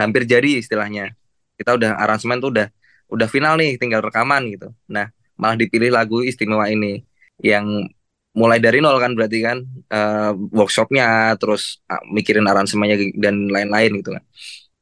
hampir 0.00 0.24
jadi 0.24 0.60
istilahnya 0.62 1.12
kita 1.60 1.76
udah 1.76 1.90
aransemen 2.00 2.40
tuh 2.40 2.50
udah 2.54 2.66
udah 3.12 3.28
final 3.28 3.54
nih 3.60 3.76
tinggal 3.80 4.00
rekaman 4.00 4.48
gitu 4.52 4.72
nah 4.88 5.12
malah 5.40 5.56
dipilih 5.56 5.90
lagu 5.92 6.24
istimewa 6.24 6.68
ini 6.68 7.04
yang 7.40 7.88
mulai 8.36 8.62
dari 8.62 8.78
nol 8.78 8.96
kan 9.02 9.12
berarti 9.18 9.38
kan 9.42 9.58
eh, 9.90 10.32
workshopnya 10.54 11.34
terus 11.40 11.82
ah, 11.90 12.00
mikirin 12.08 12.46
aransemennya 12.46 12.96
dan 13.18 13.50
lain-lain 13.50 13.90
gitu 14.00 14.14
kan 14.16 14.24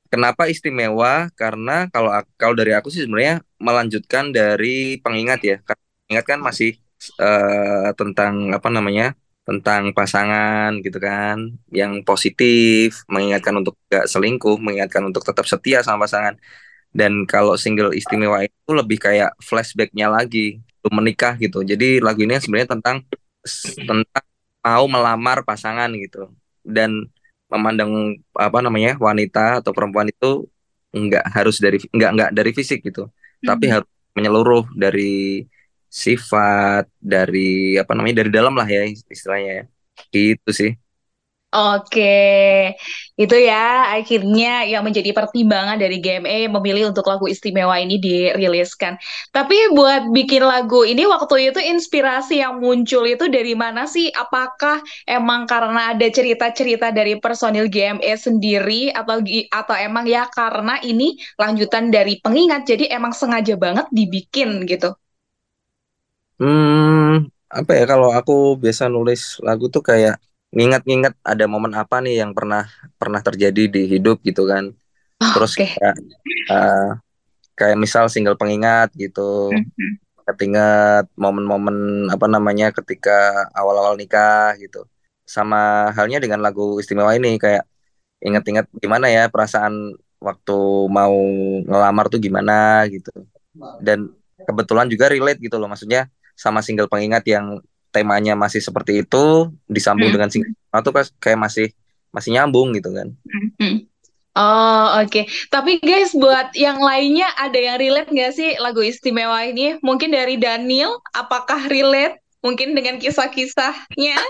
Kenapa 0.09 0.49
istimewa? 0.49 1.29
Karena 1.37 1.85
kalau 1.93 2.11
kalau 2.41 2.55
dari 2.57 2.73
aku 2.73 2.89
sih 2.89 3.05
sebenarnya 3.05 3.45
melanjutkan 3.61 4.33
dari 4.33 4.97
pengingat 5.05 5.41
ya. 5.45 5.57
Pengingat 6.09 6.25
kan 6.25 6.41
masih 6.41 6.71
eh, 7.21 7.89
tentang 7.93 8.35
apa 8.57 8.69
namanya? 8.73 9.13
Tentang 9.49 9.83
pasangan 9.97 10.71
gitu 10.85 10.99
kan, 11.01 11.37
yang 11.73 11.93
positif, 12.05 13.01
mengingatkan 13.09 13.55
untuk 13.61 13.75
gak 13.89 14.05
selingkuh, 14.13 14.61
mengingatkan 14.61 15.01
untuk 15.09 15.25
tetap 15.25 15.49
setia 15.49 15.81
sama 15.87 16.05
pasangan. 16.05 16.37
Dan 16.93 17.25
kalau 17.29 17.55
single 17.61 17.93
istimewa 17.97 18.45
itu 18.45 18.71
lebih 18.77 18.99
kayak 19.01 19.33
flashbacknya 19.41 20.09
lagi, 20.13 20.61
belum 20.85 20.95
menikah 21.01 21.35
gitu. 21.41 21.65
Jadi 21.65 22.01
lagu 22.05 22.21
ini 22.25 22.37
sebenarnya 22.41 22.71
tentang 22.77 22.97
tentang 23.89 24.25
mau 24.65 24.85
melamar 24.91 25.39
pasangan 25.49 25.91
gitu. 25.97 26.29
Dan 26.65 27.09
memandang 27.49 28.21
apa 28.37 28.59
namanya 28.61 29.01
wanita 29.01 29.65
atau 29.65 29.73
perempuan 29.73 30.09
itu 30.13 30.45
nggak 30.93 31.25
harus 31.37 31.57
dari 31.61 31.79
nggak 31.81 32.11
nggak 32.17 32.31
dari 32.37 32.51
fisik 32.57 32.81
gitu 32.85 33.09
tapi 33.45 33.69
Hmm. 33.69 33.81
harus 33.81 33.91
menyeluruh 34.17 34.65
dari 34.77 35.45
sifat 35.91 36.85
dari 37.01 37.39
apa 37.81 37.93
namanya 37.97 38.17
dari 38.25 38.31
dalam 38.39 38.55
lah 38.59 38.69
ya 38.69 38.81
istilahnya 39.15 39.53
ya 39.61 39.65
gitu 40.15 40.51
sih 40.61 40.71
Oke, 41.49 42.05
itu 43.19 43.37
ya 43.49 43.89
akhirnya 43.97 44.69
yang 44.69 44.85
menjadi 44.87 45.11
pertimbangan 45.17 45.81
dari 45.81 45.97
GME 46.05 46.47
memilih 46.53 46.93
untuk 46.93 47.09
lagu 47.09 47.25
istimewa 47.27 47.75
ini 47.81 47.97
diriliskan. 47.99 48.95
Tapi 49.35 49.73
buat 49.75 50.13
bikin 50.13 50.45
lagu 50.45 50.85
ini 50.85 51.09
waktu 51.09 51.51
itu 51.51 51.61
inspirasi 51.73 52.45
yang 52.45 52.61
muncul 52.63 53.03
itu 53.09 53.27
dari 53.33 53.57
mana 53.57 53.89
sih? 53.89 54.13
Apakah 54.13 54.85
emang 55.09 55.49
karena 55.49 55.97
ada 55.97 56.07
cerita-cerita 56.07 56.93
dari 56.93 57.17
personil 57.19 57.67
GME 57.73 58.13
sendiri 58.15 58.93
atau 58.93 59.19
atau 59.51 59.75
emang 59.81 60.05
ya 60.07 60.29
karena 60.31 60.79
ini 60.85 61.17
lanjutan 61.41 61.89
dari 61.91 62.21
pengingat 62.23 62.69
jadi 62.69 62.93
emang 62.95 63.17
sengaja 63.17 63.57
banget 63.59 63.87
dibikin 63.91 64.69
gitu? 64.69 64.93
Hmm 66.41 67.29
apa 67.49 67.71
ya 67.79 67.85
kalau 67.89 68.13
aku 68.13 68.61
biasa 68.63 68.93
nulis 68.93 69.41
lagu 69.47 69.73
tuh 69.73 69.81
kayak 69.81 70.21
ngingat-ngingat 70.53 71.15
ada 71.25 71.45
momen 71.49 71.73
apa 71.77 72.01
nih 72.05 72.25
yang 72.25 72.33
pernah 72.37 72.65
pernah 73.01 73.21
terjadi 73.21 73.63
di 73.69 73.83
hidup 73.89 74.21
gitu 74.25 74.45
kan 74.49 74.73
Oh, 75.19 75.27
terus 75.35 75.59
Oke. 75.59 75.67
kayak 75.75 75.97
eh, 76.55 76.89
kayak 77.59 77.77
misal 77.83 78.07
single 78.07 78.39
pengingat 78.39 78.95
gitu 78.95 79.51
Mhm. 79.51 79.99
ingat 80.29 81.09
momen-momen 81.17 82.07
apa 82.13 82.29
namanya 82.29 82.69
ketika 82.69 83.49
awal-awal 83.57 83.97
nikah 83.97 84.53
gitu. 84.61 84.85
Sama 85.25 85.89
halnya 85.97 86.21
dengan 86.21 86.45
lagu 86.45 86.77
istimewa 86.77 87.17
ini 87.17 87.41
kayak 87.41 87.65
ingat-ingat 88.21 88.69
gimana 88.77 89.09
ya 89.09 89.33
perasaan 89.33 89.97
waktu 90.21 90.57
mau 90.93 91.17
ngelamar 91.65 92.13
tuh 92.13 92.21
gimana 92.21 92.85
gitu. 92.93 93.09
Dan 93.81 94.13
kebetulan 94.45 94.87
juga 94.93 95.09
relate 95.09 95.41
gitu 95.41 95.57
loh 95.57 95.67
maksudnya 95.67 96.13
sama 96.39 96.63
single 96.63 96.87
pengingat 96.87 97.27
yang 97.27 97.59
temanya 97.91 98.39
masih 98.39 98.63
seperti 98.63 99.03
itu 99.03 99.51
disambung 99.67 100.07
Hmm. 100.07 100.15
dengan 100.15 100.31
single 100.31 100.55
itu 100.55 100.91
kayak 101.19 101.41
masih 101.41 101.67
masih 102.15 102.31
nyambung 102.39 102.71
gitu 102.79 102.95
kan. 102.95 103.11
Hmm. 103.59 103.85
Oh, 104.39 105.03
oke. 105.03 105.27
Tapi 105.51 105.83
guys, 105.83 106.15
buat 106.15 106.55
yang 106.55 106.79
lainnya 106.79 107.27
ada 107.35 107.59
yang 107.59 107.75
relate 107.75 108.07
nggak 108.15 108.33
sih 108.39 108.55
lagu 108.63 108.87
istimewa 108.87 109.43
ini? 109.43 109.83
Mungkin 109.83 110.15
dari 110.15 110.39
Daniel, 110.39 111.03
apakah 111.11 111.67
relate? 111.67 112.23
Mungkin 112.39 112.71
dengan 112.79 113.03
kisah-kisahnya? 113.03 114.23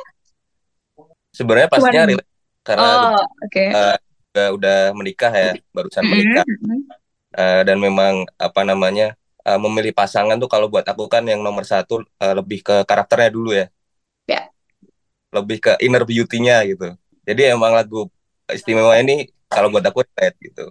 Sebenarnya 1.36 1.68
pastinya 1.68 2.08
relate 2.08 2.30
karena 2.64 2.88
Oh, 2.88 3.20
oke. 3.44 3.64
eh, 3.68 3.96
udah, 4.32 4.46
udah 4.56 4.78
menikah 4.96 5.32
ya, 5.34 5.52
barusan 5.76 6.08
menikah. 6.08 6.44
mm-mm. 6.48 6.88
Eh, 7.36 7.60
dan 7.68 7.76
memang 7.76 8.24
apa 8.40 8.64
namanya 8.64 9.12
eh, 9.48 9.58
memilih 9.64 9.92
pasangan 10.00 10.36
tuh 10.42 10.50
kalau 10.54 10.66
buat 10.72 10.86
aku 10.92 11.04
kan 11.14 11.22
yang 11.32 11.40
nomor 11.46 11.64
satu 11.72 11.94
eh, 12.24 12.34
lebih 12.38 12.58
ke 12.66 12.74
karakternya 12.88 13.30
dulu 13.36 13.50
ya, 13.60 13.66
Ya. 14.28 14.50
lebih 15.36 15.58
ke 15.64 15.72
inner 15.84 16.02
beauty-nya 16.08 16.56
gitu. 16.70 16.84
Jadi 17.28 17.40
emang 17.54 17.72
lagu 17.76 18.08
istimewa 18.48 18.94
ini 19.02 19.28
kalau 19.52 19.68
buat 19.72 19.84
aku 19.84 20.00
relate 20.16 20.36
gitu. 20.40 20.64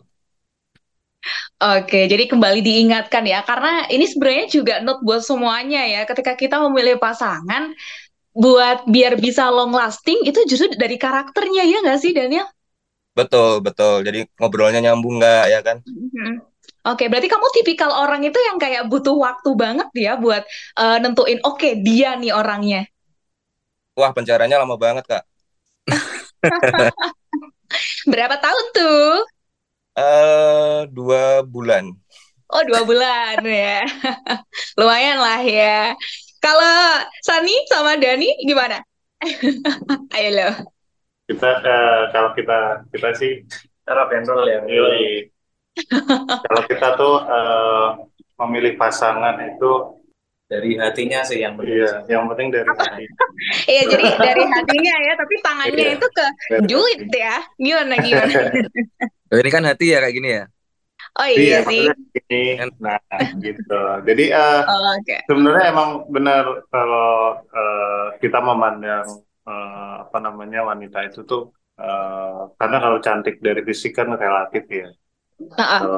Oke, 1.58 2.06
jadi 2.06 2.30
kembali 2.30 2.62
diingatkan 2.62 3.26
ya, 3.26 3.42
karena 3.42 3.90
ini 3.90 4.06
sebenarnya 4.06 4.46
juga 4.50 4.74
note 4.86 5.02
buat 5.02 5.22
semuanya 5.26 5.82
ya. 5.90 6.02
Ketika 6.06 6.38
kita 6.38 6.62
memilih 6.70 7.02
pasangan, 7.02 7.74
buat 8.34 8.86
biar 8.90 9.18
bisa 9.22 9.50
long 9.50 9.74
lasting, 9.74 10.22
itu 10.28 10.40
justru 10.50 10.74
dari 10.78 10.98
karakternya 10.98 11.64
ya 11.68 11.78
nggak 11.86 12.00
sih, 12.02 12.12
Daniel? 12.14 12.48
Betul, 13.18 13.52
betul. 13.66 13.96
Jadi 14.08 14.20
ngobrolnya 14.38 14.80
nyambung 14.86 15.14
nggak 15.20 15.44
ya 15.54 15.60
kan? 15.68 15.78
Mhm. 15.86 16.42
Oke, 16.88 17.04
berarti 17.12 17.28
kamu 17.34 17.48
tipikal 17.58 17.92
orang 18.04 18.22
itu 18.28 18.40
yang 18.48 18.58
kayak 18.64 18.84
butuh 18.92 19.16
waktu 19.26 19.50
banget 19.64 19.88
ya 20.06 20.12
buat 20.24 20.44
eh, 20.82 20.98
nentuin, 21.04 21.40
oke 21.44 21.70
dia 21.86 22.16
nih 22.22 22.32
orangnya. 22.32 22.88
Wah, 24.00 24.12
pencariannya 24.16 24.58
lama 24.62 24.76
banget, 24.84 25.04
Kak. 25.12 25.24
Berapa 28.12 28.36
tahun 28.42 28.66
tuh? 28.76 29.28
Eh, 30.04 30.82
dua 30.96 31.44
bulan. 31.54 31.86
Oh, 32.48 32.64
dua 32.64 32.82
bulan 32.88 33.44
ya. 33.44 33.84
Lumayan 34.80 35.18
lah 35.20 35.40
ya. 35.44 35.92
Kalau 36.40 37.04
Sani 37.26 37.52
sama 37.68 38.00
Dani 38.00 38.28
gimana? 38.48 38.80
Ayo 40.16 40.30
lo. 40.38 40.48
Kita 41.28 41.48
eh, 41.72 42.02
kalau 42.14 42.30
kita 42.38 42.54
kita 42.94 43.08
sih 43.20 43.32
Cara 43.88 44.04
penrol 44.12 44.44
ya. 44.52 44.60
yoi. 44.76 45.32
Kalau 46.46 46.62
kita 46.70 46.88
tuh 47.00 47.14
eh, 47.28 47.88
memilih 48.40 48.74
pasangan 48.82 49.36
itu 49.44 49.72
Dari 50.48 50.80
hatinya 50.80 51.28
sih 51.28 51.44
yang 51.44 51.60
iya 51.60 52.08
yang 52.08 52.24
penting 52.32 52.48
dari 52.56 52.72
hati. 52.72 53.04
Iya, 53.68 53.84
jadi 53.92 54.06
dari 54.16 54.44
hatinya 54.48 54.96
ya, 55.08 55.14
tapi 55.20 55.36
tangannya 55.44 55.86
Iya. 55.92 55.96
itu 56.00 56.08
ke 56.16 56.26
julid 56.72 57.04
ya. 57.12 57.36
Gimana 57.60 57.96
gimana? 58.00 58.32
Oh, 59.28 59.36
ini 59.36 59.50
kan 59.52 59.64
hati 59.68 59.92
ya 59.92 60.00
kayak 60.00 60.16
gini 60.16 60.30
ya. 60.40 60.44
Oh 61.20 61.28
iya 61.28 61.60
sih. 61.68 61.84
maksudnya 61.84 61.94
ini 62.32 62.40
nah 62.80 63.00
gitu. 63.44 63.80
Jadi 64.08 64.24
eh, 64.32 64.62
Oh, 64.72 64.82
Oke. 64.96 65.18
sebenarnya 65.28 65.66
emang 65.74 65.90
benar 66.16 66.44
kalau 66.72 67.10
eh, 67.52 68.06
kita 68.24 68.40
memandang 68.40 69.08
eh, 69.48 69.94
apa 70.08 70.18
namanya 70.24 70.60
wanita 70.70 71.00
itu 71.12 71.20
tuh 71.28 71.42
eh, 71.82 72.42
karena 72.56 72.78
kalau 72.84 72.98
cantik 73.04 73.36
dari 73.44 73.62
fisik 73.68 73.92
kan 74.00 74.10
relatif 74.16 74.64
ya. 74.72 74.88
Nah, 75.38 75.80
Kalau 75.82 75.98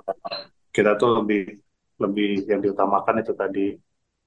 kita 0.75 0.91
tuh 0.99 1.09
lebih 1.23 1.41
lebih 1.99 2.29
yang 2.47 2.59
diutamakan 2.63 3.23
itu 3.23 3.33
tadi 3.35 3.65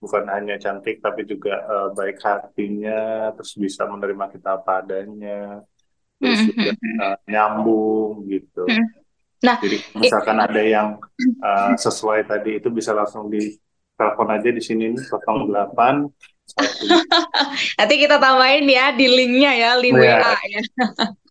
bukan 0.03 0.25
hanya 0.35 0.59
cantik 0.59 0.99
tapi 0.99 1.23
juga 1.25 1.63
eh, 1.63 1.89
baik 1.95 2.17
hatinya 2.21 3.31
terus 3.37 3.55
bisa 3.55 3.87
menerima 3.87 4.27
kita 4.35 4.59
apa 4.61 4.83
adanya 4.83 5.63
terus 6.19 6.41
juga 6.51 6.71
Mhm. 6.75 6.97
eh, 7.05 7.17
nyambung 7.31 8.13
gitu. 8.29 8.65
Hmm. 8.67 8.87
Nah, 9.43 9.59
Jadi 9.59 9.77
misalkan 9.99 10.39
ada 10.39 10.63
yang 10.63 10.89
uh, 11.43 11.75
sesuai 11.75 12.31
tadi 12.31 12.63
itu 12.63 12.71
bisa 12.71 12.95
langsung 12.95 13.27
di 13.27 13.51
telepon 13.99 14.31
aja 14.31 14.49
di 14.55 14.63
sini 14.63 14.95
nih 14.95 15.03
08 15.03 16.07
satu 16.47 16.85
nanti 17.79 17.95
kita 17.99 18.23
tambahin 18.23 18.67
ya 18.71 18.95
di 18.95 19.07
linknya 19.11 19.51
ya, 19.59 19.71
link 19.83 19.99
Iya. 19.99 20.15
WA 20.23 20.35
ya. 20.47 20.63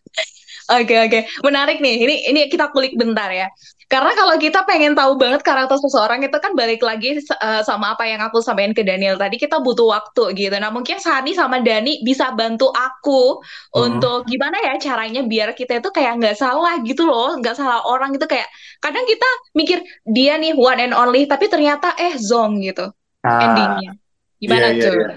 Oke 0.69 0.95
oke, 1.01 1.19
menarik 1.41 1.81
nih. 1.81 1.95
Ini 2.05 2.15
ini 2.29 2.41
kita 2.51 2.69
kulik 2.69 2.93
bentar 2.93 3.29
ya. 3.33 3.49
Karena 3.91 4.15
kalau 4.15 4.39
kita 4.39 4.63
pengen 4.63 4.95
tahu 4.95 5.19
banget 5.19 5.43
karakter 5.43 5.75
seseorang 5.75 6.23
itu 6.23 6.37
kan 6.39 6.55
balik 6.55 6.79
lagi 6.79 7.19
uh, 7.43 7.59
sama 7.59 7.91
apa 7.91 8.07
yang 8.07 8.23
aku 8.23 8.39
sampaikan 8.39 8.71
ke 8.71 8.87
Daniel 8.87 9.19
tadi, 9.19 9.35
kita 9.35 9.59
butuh 9.59 9.91
waktu 9.91 10.31
gitu. 10.39 10.55
Nah 10.55 10.71
mungkin 10.71 10.95
Sani 11.01 11.35
sama 11.35 11.59
Dani 11.59 11.99
bisa 12.05 12.31
bantu 12.31 12.71
aku 12.71 13.43
Hmm. 13.75 13.99
untuk 13.99 14.27
gimana 14.27 14.57
ya 14.63 14.73
caranya 14.79 15.21
biar 15.23 15.55
kita 15.55 15.79
itu 15.79 15.89
kayak 15.91 16.19
nggak 16.19 16.35
salah 16.39 16.79
gitu 16.83 17.03
loh, 17.07 17.35
nggak 17.39 17.55
salah 17.55 17.83
orang 17.87 18.11
gitu 18.15 18.27
kayak 18.27 18.47
kadang 18.83 19.03
kita 19.07 19.27
mikir 19.55 19.79
dia 20.07 20.35
nih 20.39 20.51
one 20.55 20.79
and 20.79 20.93
only, 20.95 21.23
tapi 21.27 21.47
ternyata 21.51 21.95
eh 21.99 22.15
zong 22.19 22.59
gitu 22.63 22.91
Nah, 23.23 23.31
endingnya. 23.39 23.95
Gimana 24.41 24.67
iya, 24.67 24.75
iya, 24.77 24.83
tuh? 24.83 24.95
iya. 24.97 25.07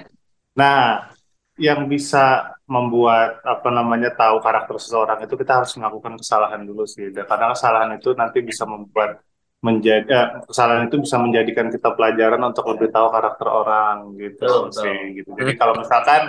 Nah, 0.55 1.11
yang 1.59 1.87
bisa 1.91 2.54
membuat 2.65 3.45
apa 3.45 3.69
namanya 3.69 4.09
tahu 4.17 4.41
karakter 4.41 4.77
seseorang 4.81 5.21
itu 5.29 5.37
kita 5.37 5.61
harus 5.61 5.73
melakukan 5.77 6.17
kesalahan 6.17 6.65
dulu 6.65 6.89
sih. 6.89 7.13
Dan 7.13 7.29
karena 7.29 7.53
kesalahan 7.53 7.91
itu 8.01 8.17
nanti 8.17 8.39
bisa 8.41 8.65
membuat 8.65 9.21
menjadi 9.65 10.05
eh, 10.13 10.29
kesalahan 10.45 10.93
itu 10.93 11.01
bisa 11.01 11.17
menjadikan 11.17 11.73
kita 11.73 11.97
pelajaran 11.97 12.41
untuk 12.45 12.69
lebih 12.77 12.93
tahu 12.93 13.09
karakter 13.09 13.49
orang 13.49 14.13
gitu 14.21 14.45
Betul, 14.45 14.63
betul. 14.69 14.81
sih 14.85 14.99
gitu. 15.17 15.29
Jadi 15.41 15.53
kalau 15.57 15.75
misalkan 15.81 16.23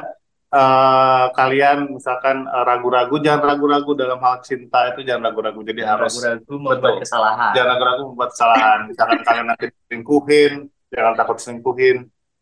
eh, 0.55 1.25
kalian 1.35 1.77
misalkan 1.99 2.47
eh, 2.47 2.63
ragu-ragu 2.63 3.15
jangan 3.19 3.43
ragu-ragu 3.55 3.91
dalam 3.95 4.19
hal 4.23 4.39
cinta 4.43 4.91
itu 4.91 5.03
jangan 5.03 5.31
ragu-ragu. 5.31 5.59
Jadi 5.67 5.81
harus 5.83 6.15
ragu-ragu 6.19 6.55
membuat 6.55 6.79
Betul. 6.79 7.03
kesalahan. 7.03 7.51
jangan 7.55 7.69
ragu-ragu 7.75 8.01
membuat 8.11 8.29
kesalahan. 8.35 8.79
Misalkan 8.87 9.19
kalian 9.27 9.47
nanti 9.51 9.65
selingkuhin, 9.87 10.53
jangan 10.91 11.13
takut 11.19 11.37
selingkuhin, 11.43 11.97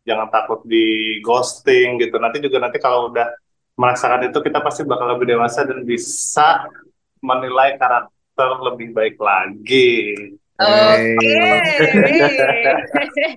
jangan 0.06 0.28
takut 0.30 0.60
di 0.62 1.18
ghosting 1.26 1.98
gitu. 1.98 2.18
Nanti 2.22 2.38
juga 2.38 2.58
nanti 2.62 2.78
kalau 2.78 3.10
udah 3.10 3.43
merasakan 3.74 4.30
itu 4.30 4.38
kita 4.38 4.62
pasti 4.62 4.86
bakal 4.86 5.18
lebih 5.18 5.34
dewasa 5.34 5.66
dan 5.66 5.82
bisa 5.82 6.70
menilai 7.18 7.74
karakter 7.74 8.50
lebih 8.62 8.94
baik 8.94 9.16
lagi. 9.18 10.14
Oke. 10.54 11.38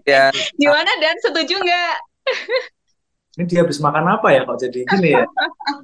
Dan 0.06 0.34
Gimana 0.62 0.92
Dan 1.02 1.16
setuju 1.26 1.58
nggak? 1.58 1.96
Ini 3.38 3.44
dia 3.46 3.62
habis 3.66 3.82
makan 3.82 4.06
apa 4.18 4.34
ya 4.34 4.42
kok 4.46 4.58
jadi 4.62 4.80
gini 4.86 5.10
ya? 5.18 5.26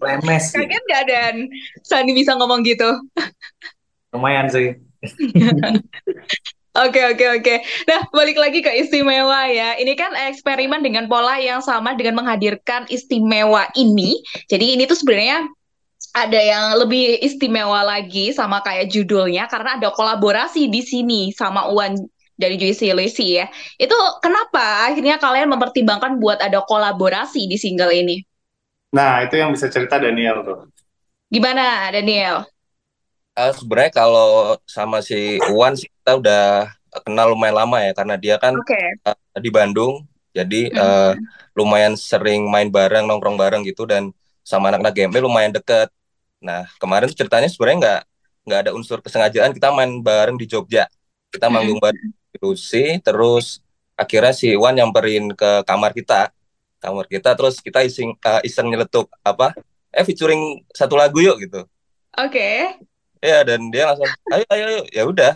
Lemes 0.02 0.54
gitu. 0.54 0.62
Kaget 0.62 0.84
nggak 0.90 1.04
Dan? 1.10 1.36
Sani 1.82 2.12
bisa 2.14 2.38
ngomong 2.38 2.62
gitu. 2.66 2.90
Lumayan 4.14 4.50
sih. 4.50 4.78
Oke 6.74 7.06
oke 7.06 7.26
oke. 7.38 7.56
Nah 7.86 8.02
balik 8.10 8.38
lagi 8.42 8.66
ke 8.66 8.74
istimewa 8.82 9.46
ya. 9.46 9.78
Ini 9.78 9.94
kan 9.94 10.18
eksperimen 10.34 10.82
dengan 10.82 11.06
pola 11.06 11.38
yang 11.38 11.62
sama 11.62 11.94
dengan 11.94 12.26
menghadirkan 12.26 12.90
istimewa 12.90 13.70
ini. 13.78 14.18
Jadi 14.50 14.74
ini 14.74 14.90
tuh 14.90 14.98
sebenarnya 14.98 15.46
ada 16.18 16.42
yang 16.42 16.82
lebih 16.82 17.22
istimewa 17.22 17.86
lagi 17.86 18.34
sama 18.34 18.66
kayak 18.66 18.90
judulnya 18.90 19.46
karena 19.46 19.78
ada 19.78 19.94
kolaborasi 19.94 20.66
di 20.70 20.82
sini 20.82 21.30
sama 21.30 21.70
Uwan 21.70 21.94
dari 22.34 22.58
Juicy 22.58 22.90
Lucy 22.90 23.38
ya. 23.38 23.46
Itu 23.78 23.94
kenapa 24.18 24.90
akhirnya 24.90 25.22
kalian 25.22 25.54
mempertimbangkan 25.54 26.18
buat 26.18 26.42
ada 26.42 26.66
kolaborasi 26.66 27.46
di 27.46 27.58
single 27.62 27.94
ini? 27.94 28.26
Nah, 28.94 29.22
itu 29.26 29.38
yang 29.38 29.54
bisa 29.54 29.70
cerita 29.70 30.02
Daniel 30.02 30.42
tuh. 30.42 30.58
Gimana 31.30 31.90
Daniel? 31.94 32.46
Eh, 33.34 33.54
sebenarnya 33.58 33.94
kalau 33.94 34.58
sama 34.70 35.02
si 35.02 35.42
Uwan 35.50 35.74
sih 35.74 35.90
kita 36.04 36.20
udah 36.20 36.44
kenal 37.08 37.32
lumayan 37.32 37.56
lama 37.64 37.80
ya 37.80 37.92
karena 37.96 38.16
dia 38.20 38.36
kan 38.36 38.54
Oke. 38.60 38.76
eh, 39.08 39.40
di 39.40 39.48
Bandung 39.50 40.04
jadi 40.36 40.68
Mhm. 40.68 40.78
eh, 40.78 41.14
lumayan 41.56 41.96
sering 41.96 42.44
main 42.52 42.68
bareng 42.68 43.08
nongkrong 43.08 43.40
bareng 43.40 43.64
gitu 43.64 43.88
dan 43.88 44.12
sama 44.44 44.68
anak-anak 44.68 44.92
GMP 44.92 45.24
lumayan 45.24 45.56
deket. 45.56 45.88
Nah 46.44 46.68
kemarin 46.82 47.08
tuh 47.08 47.16
ceritanya 47.24 47.48
sebenarnya 47.48 47.78
nggak 47.80 48.02
nggak 48.44 48.60
ada 48.68 48.72
unsur 48.76 49.00
kesengajaan 49.00 49.56
kita 49.56 49.72
main 49.72 50.04
bareng 50.04 50.36
di 50.36 50.44
Jogja 50.44 50.84
kita 51.32 51.48
Mhm. 51.48 51.54
manggung 51.56 51.80
bareng 51.80 52.12
di 52.12 52.38
Rusi 52.44 53.00
terus 53.00 53.64
akhirnya 53.96 54.36
si 54.36 54.52
Iwan 54.52 54.76
nyamperin 54.76 55.32
ke 55.32 55.64
kamar 55.64 55.96
kita 55.96 56.28
kamar 56.84 57.08
kita 57.08 57.32
terus 57.40 57.64
kita 57.64 57.80
iseng 57.88 58.12
eh, 58.20 58.42
iseng 58.44 58.68
nyeletuk 58.68 59.08
apa 59.24 59.56
eh 59.96 60.04
featuring 60.04 60.60
satu 60.76 61.00
lagu 61.00 61.24
yuk 61.24 61.40
gitu 61.40 61.64
Oke. 62.20 62.76
Ya 63.24 63.40
dan 63.48 63.72
dia 63.72 63.88
langsung 63.88 64.12
ayo 64.36 64.46
ayo 64.52 64.64
ayo 64.68 64.82
ya 64.92 65.04
udah 65.08 65.34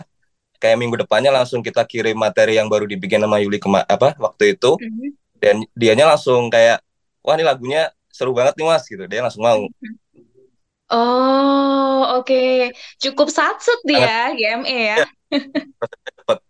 kayak 0.62 0.76
minggu 0.80 0.96
depannya 1.02 1.30
langsung 1.34 1.60
kita 1.62 1.82
kirim 1.86 2.16
materi 2.18 2.58
yang 2.58 2.68
baru 2.72 2.84
dibikin 2.90 3.22
sama 3.22 3.38
Yuli 3.42 3.58
kema 3.62 3.82
apa 3.86 4.14
waktu 4.18 4.58
itu 4.58 4.76
Mhm. 4.78 5.08
dan 5.42 5.56
dianya 5.78 6.04
langsung 6.10 6.50
kayak 6.50 6.82
wah 7.24 7.34
ini 7.38 7.44
lagunya 7.46 7.90
seru 8.10 8.34
banget 8.34 8.54
nih 8.58 8.66
mas 8.66 8.84
gitu 8.90 9.04
dia 9.10 9.20
langsung 9.24 9.44
mau 9.46 9.60
Oh, 10.88 12.16
oke. 12.16 12.72
Cukup 12.96 13.28
satset 13.28 13.76
dia, 13.84 14.32
GME 14.32 14.78
ya. 14.96 14.98
cepet. 16.16 16.38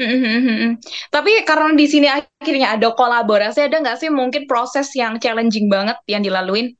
Mhm. 0.00 0.80
Tapi 1.12 1.44
karena 1.46 1.70
di 1.76 1.86
sini 1.86 2.08
akhirnya 2.08 2.74
ada 2.74 2.88
kolaborasi, 2.96 3.68
ada 3.68 3.76
nggak 3.78 3.98
sih 4.00 4.10
mungkin 4.10 4.48
proses 4.50 4.88
yang 4.96 5.20
challenging 5.22 5.68
banget 5.70 5.96
yang 6.10 6.24
dilaluin? 6.24 6.74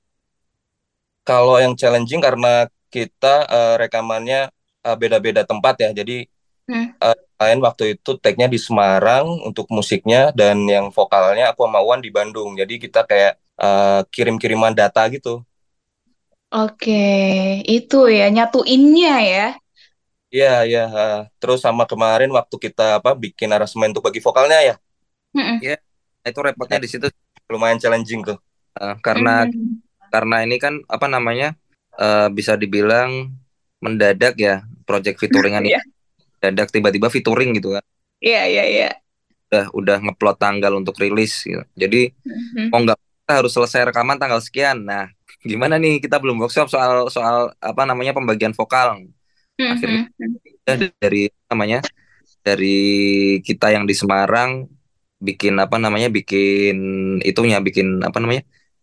kalau 1.28 1.56
yang 1.62 1.74
challenging 1.78 2.20
karena 2.26 2.66
kita 2.90 3.34
eh, 3.46 3.74
rekamannya 3.82 4.50
eh, 4.86 4.96
beda-beda 5.02 5.42
tempat 5.50 5.74
ya 5.84 5.88
jadi 5.98 6.12
Hmm. 6.68 7.00
eh, 7.04 7.16
lain 7.42 7.60
waktu 7.66 7.84
itu 7.98 8.10
tag-nya 8.22 8.46
di 8.54 8.58
Semarang 8.66 9.26
untuk 9.48 9.66
musiknya 9.76 10.18
dan 10.38 10.56
yang 10.74 10.86
vokalnya 10.98 11.44
aku 11.52 11.60
sama 11.66 11.80
Wan 11.88 12.00
di 12.06 12.10
Bandung 12.16 12.50
jadi 12.60 12.74
kita 12.84 13.00
kayak 13.10 13.32
eh, 13.62 14.00
kirim-kiriman 14.14 14.72
data 14.80 15.02
gitu 15.14 15.30
Oke, 16.62 16.92
itu 17.76 17.96
ya 18.18 18.26
nyatuinnya 18.34 19.12
ya. 19.32 19.40
Iya, 20.34 20.48
iya. 20.68 20.80
eh, 20.98 21.14
terus 21.40 21.58
sama 21.66 21.82
kemarin 21.90 22.30
waktu 22.38 22.56
kita 22.64 22.82
apa 22.98 23.10
bikin 23.24 23.48
aransemen 23.54 23.90
untuk 23.92 24.04
bagi 24.08 24.20
vokalnya 24.26 24.58
ya, 24.68 24.74
Mhm. 25.34 25.64
itu 26.28 26.38
repotnya 26.46 26.78
di 26.84 26.88
situ 26.90 27.06
lumayan 27.52 27.78
challenging 27.82 28.20
tuh. 28.28 28.38
eh, 28.80 28.94
karena 29.06 29.30
Mhm. 29.40 29.80
karena 30.12 30.36
ini 30.46 30.56
kan 30.64 30.74
apa 30.88 31.06
namanya 31.10 31.48
eh, 32.00 32.28
bisa 32.38 32.54
dibilang 32.62 33.10
mendadak 33.84 34.34
ya 34.40 34.64
project 34.90 35.16
featuringan 35.16 35.62
ini 35.62 35.70
Iya. 35.70 35.80
mendadak 36.42 36.68
tiba-tiba 36.68 37.06
featuring 37.06 37.54
gitu 37.54 37.78
kan 37.78 37.84
Iya, 38.18 38.42
iya, 38.46 38.64
iya. 38.66 38.90
udah 39.46 39.64
udah 39.70 39.96
ngeplot 40.02 40.36
tanggal 40.36 40.74
untuk 40.74 40.98
rilis 40.98 41.42
gitu. 41.42 41.62
jadi 41.74 42.10
Mhm. 42.26 42.68
mau 42.68 42.82
nggak 42.82 42.98
kita 42.98 43.32
harus 43.38 43.52
selesai 43.52 43.86
rekaman 43.86 44.18
tanggal 44.18 44.38
sekian 44.38 44.82
nah 44.82 45.06
gimana 45.46 45.74
nih 45.76 45.98
kita 45.98 46.18
belum 46.18 46.38
workshop 46.38 46.66
soal 46.66 47.06
soal 47.08 47.36
apa 47.56 47.82
namanya 47.84 48.10
pembagian 48.10 48.50
vokal 48.50 49.06
akhirnya 49.56 50.10
Mhm. 50.18 50.66
udah 50.66 50.76
dari 50.98 51.22
namanya 51.46 51.78
dari 52.40 52.78
kita 53.40 53.70
yang 53.70 53.84
di 53.84 53.92
Semarang 53.92 54.64
bikin 55.20 55.52
apa 55.56 55.76
namanya 55.76 56.08
bikin 56.08 56.76
itunya 57.20 57.60
bikin 57.60 58.00
apa 58.00 58.16
namanya 58.16 58.40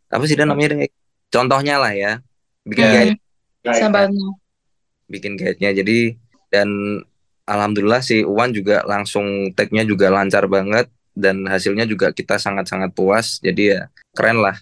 apa 0.08 0.24
sih 0.24 0.38
dan 0.38 0.54
namanya 0.54 0.86
contohnya 1.28 1.82
lah 1.82 1.92
ya 1.92 2.14
bikin 2.62 2.86
Guide. 2.86 3.18
Sambalnya. 3.68 4.38
Bikin 5.08 5.40
guide-nya 5.40 5.72
jadi 5.72 6.16
dan 6.52 6.68
alhamdulillah 7.48 8.04
si 8.04 8.24
Uwan 8.24 8.52
juga 8.52 8.84
langsung 8.84 9.52
tag-nya 9.56 9.88
juga 9.88 10.12
lancar 10.12 10.48
banget 10.48 10.92
dan 11.18 11.48
hasilnya 11.50 11.88
juga 11.90 12.14
kita 12.14 12.38
sangat-sangat 12.38 12.94
puas 12.94 13.40
jadi 13.42 13.64
ya 13.64 13.82
keren 14.14 14.44
lah 14.44 14.56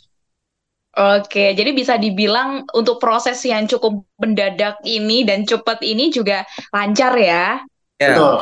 Oke, 0.95 1.51
jadi 1.51 1.75
bisa 1.75 1.99
dibilang 1.99 2.63
untuk 2.71 3.03
proses 3.03 3.43
yang 3.43 3.67
cukup 3.67 4.07
mendadak 4.15 4.79
ini 4.87 5.27
dan 5.27 5.43
cepat 5.43 5.83
ini 5.83 6.07
juga 6.07 6.47
lancar 6.71 7.11
ya. 7.19 7.59
ya 7.99 8.15
Betul. 8.15 8.35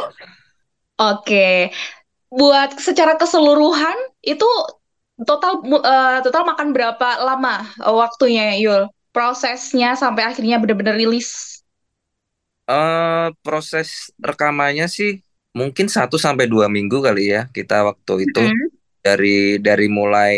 Oke, 1.02 1.74
buat 2.30 2.78
secara 2.78 3.18
keseluruhan 3.18 3.98
itu 4.22 4.46
total 5.26 5.66
eh, 5.66 6.18
total 6.22 6.46
makan 6.46 6.78
berapa 6.78 7.26
lama 7.26 7.66
eh, 7.82 7.90
waktunya 7.90 8.54
Yul? 8.62 8.86
Prosesnya 9.10 9.98
sampai 9.98 10.30
akhirnya 10.30 10.62
benar-benar 10.62 10.94
rilis. 10.94 11.62
Eh 12.72 13.26
proses 13.44 13.88
rekamannya 14.28 14.86
sih 14.98 15.10
mungkin 15.60 15.88
satu 15.96 16.16
sampai 16.26 16.46
dua 16.54 16.66
minggu 16.76 16.98
kali 17.08 17.22
ya 17.34 17.40
kita 17.56 17.74
waktu 17.90 18.14
itu 18.26 18.40
Mhm. 18.40 18.68
dari 19.06 19.60
dari 19.68 19.86
mulai 20.00 20.34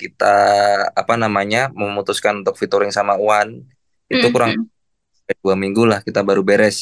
kita 0.00 0.26
apa 1.00 1.14
namanya 1.22 1.58
memutuskan 1.80 2.34
untuk 2.44 2.54
featuring 2.60 2.92
sama 2.98 3.14
Uwan 3.22 3.48
itu 4.12 4.26
kurang 4.34 4.52
Mhm. 4.52 4.64
lebih 5.28 5.36
dua 5.44 5.56
minggu 5.62 5.82
lah 5.90 6.00
kita 6.06 6.20
baru 6.28 6.42
beres 6.48 6.76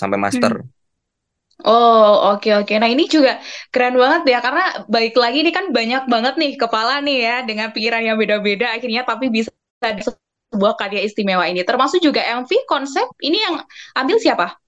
sampai 0.00 0.18
master. 0.24 0.52
Oh, 1.60 2.32
oke 2.32 2.48
oke. 2.64 2.72
Nah, 2.80 2.88
ini 2.88 3.04
juga 3.04 3.36
keren 3.68 3.94
banget 4.00 4.22
ya 4.32 4.38
karena 4.40 4.62
balik 4.88 5.12
lagi 5.22 5.44
ini 5.44 5.52
kan 5.52 5.68
banyak 5.76 6.02
banget 6.08 6.34
nih 6.40 6.50
kepala 6.56 7.04
nih 7.04 7.16
ya 7.26 7.34
dengan 7.48 7.68
pikiran 7.74 8.00
yang 8.00 8.16
beda-beda 8.16 8.72
akhirnya 8.76 9.02
tapi 9.04 9.28
bisa 9.28 9.52
sebuah 10.50 10.74
karya 10.74 11.06
istimewa 11.06 11.46
ini. 11.46 11.62
Termasuk 11.62 12.02
juga 12.02 12.20
MV 12.20 12.50
konsep 12.66 13.06
ini 13.22 13.38
yang 13.38 13.62
ambil 13.94 14.18
siapa? 14.18 14.58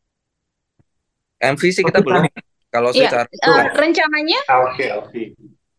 MV 1.42 1.62
sih 1.74 1.82
kita 1.82 1.98
belum. 2.00 2.22
Kalau 2.72 2.88
Iya, 2.96 3.12
secara 3.12 3.28
eh, 3.28 3.64
rencananya 3.76 4.40
Oke, 4.64 4.86
oke. 4.96 5.22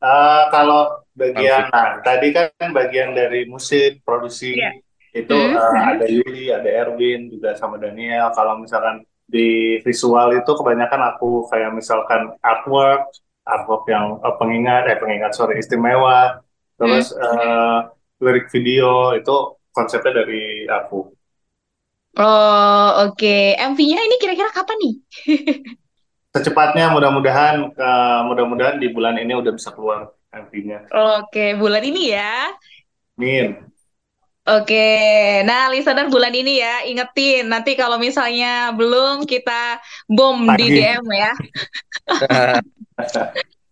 Eh, 0.04 0.44
kalau 0.54 1.02
bagian, 1.16 1.72
nah, 1.72 2.04
tadi 2.04 2.36
kan 2.36 2.70
bagian 2.76 3.16
dari 3.16 3.48
musik, 3.50 4.04
produksi, 4.04 4.54
Iya. 4.54 4.78
itu 5.16 5.34
Hmm, 5.34 5.56
hmm. 5.58 5.90
ada 5.96 6.06
Yuli, 6.06 6.52
ada 6.52 6.70
Erwin, 6.70 7.32
juga 7.34 7.56
sama 7.58 7.80
Daniel. 7.80 8.30
Kalau 8.36 8.60
misalkan 8.62 9.02
di 9.26 9.80
visual 9.82 10.36
itu 10.38 10.52
kebanyakan 10.54 11.16
aku 11.16 11.48
kayak 11.50 11.72
misalkan 11.74 12.36
artwork, 12.44 13.10
artwork 13.48 13.88
yang 13.90 14.20
eh, 14.22 14.36
pengingat, 14.38 14.84
eh 14.92 14.98
pengingat, 15.00 15.32
sorry, 15.34 15.58
istimewa. 15.58 16.44
Terus 16.78 17.16
eh, 17.16 17.80
lirik 18.22 18.52
video 18.54 19.16
itu 19.18 19.58
konsepnya 19.74 20.24
dari 20.24 20.70
aku. 20.70 21.12
Oh, 22.14 22.88
oke. 23.10 23.58
MV-nya 23.58 24.00
ini 24.06 24.16
kira-kira 24.22 24.54
kapan 24.54 24.78
nih? 24.78 24.96
Secepatnya 26.34 26.90
mudah-mudahan, 26.94 27.74
eh, 27.74 28.20
mudah-mudahan 28.30 28.78
di 28.78 28.90
bulan 28.94 29.18
ini 29.18 29.34
udah 29.34 29.54
bisa 29.54 29.74
keluar 29.74 30.14
MV-nya. 30.34 30.90
Oke, 30.94 31.58
bulan 31.58 31.82
ini 31.86 32.14
ya. 32.14 32.54
Amin. 33.18 33.74
Oke, 34.44 34.92
nah 35.48 35.72
listener 35.72 36.12
bulan 36.12 36.36
ini 36.36 36.60
ya, 36.60 36.84
ingetin 36.84 37.48
nanti 37.48 37.80
kalau 37.80 37.96
misalnya 37.96 38.76
belum 38.76 39.24
kita 39.24 39.80
bom 40.12 40.52
di 40.60 40.68
Tagih. 40.68 41.00
DM 41.00 41.06
ya. 41.16 41.32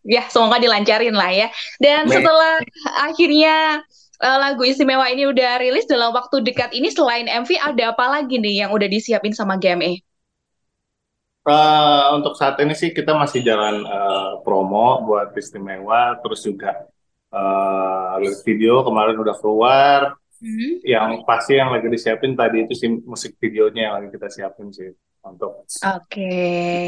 Ya, 0.02 0.26
semoga 0.34 0.58
dilancarin 0.58 1.14
lah 1.14 1.30
ya. 1.30 1.48
Dan 1.78 2.10
Amin. 2.10 2.14
setelah 2.18 2.58
akhirnya 3.06 3.86
eh, 4.22 4.38
lagu 4.38 4.62
istimewa 4.62 5.10
ini 5.10 5.26
udah 5.26 5.58
rilis 5.58 5.90
dalam 5.90 6.14
waktu 6.14 6.46
dekat 6.46 6.72
ini 6.78 6.94
selain 6.94 7.26
MV 7.26 7.50
ada 7.58 7.92
apa 7.92 8.06
lagi 8.08 8.38
nih 8.38 8.66
yang 8.66 8.72
udah 8.72 8.86
disiapin 8.86 9.34
sama 9.34 9.58
GME? 9.58 10.06
Eh, 11.42 12.06
untuk 12.14 12.38
saat 12.38 12.62
ini 12.62 12.78
sih 12.78 12.94
kita 12.94 13.18
masih 13.18 13.42
jalan 13.42 13.82
eh, 13.82 14.32
promo 14.46 15.02
buat 15.10 15.34
istimewa, 15.34 16.22
terus 16.22 16.46
juga 16.46 16.86
lirik 18.22 18.44
video 18.44 18.84
kemarin 18.86 19.16
udah 19.18 19.36
keluar. 19.40 20.00
Hmm. 20.42 20.82
Yang 20.82 21.22
pasti 21.24 21.54
yang 21.58 21.70
lagi 21.70 21.86
disiapin 21.90 22.34
tadi 22.34 22.66
itu 22.66 22.74
sih 22.74 22.90
musik 23.06 23.38
videonya 23.38 23.82
yang 23.90 23.94
lagi 24.02 24.10
kita 24.10 24.28
siapin 24.28 24.74
sih 24.74 24.90
untuk 25.22 25.70
Oke, 25.86 26.34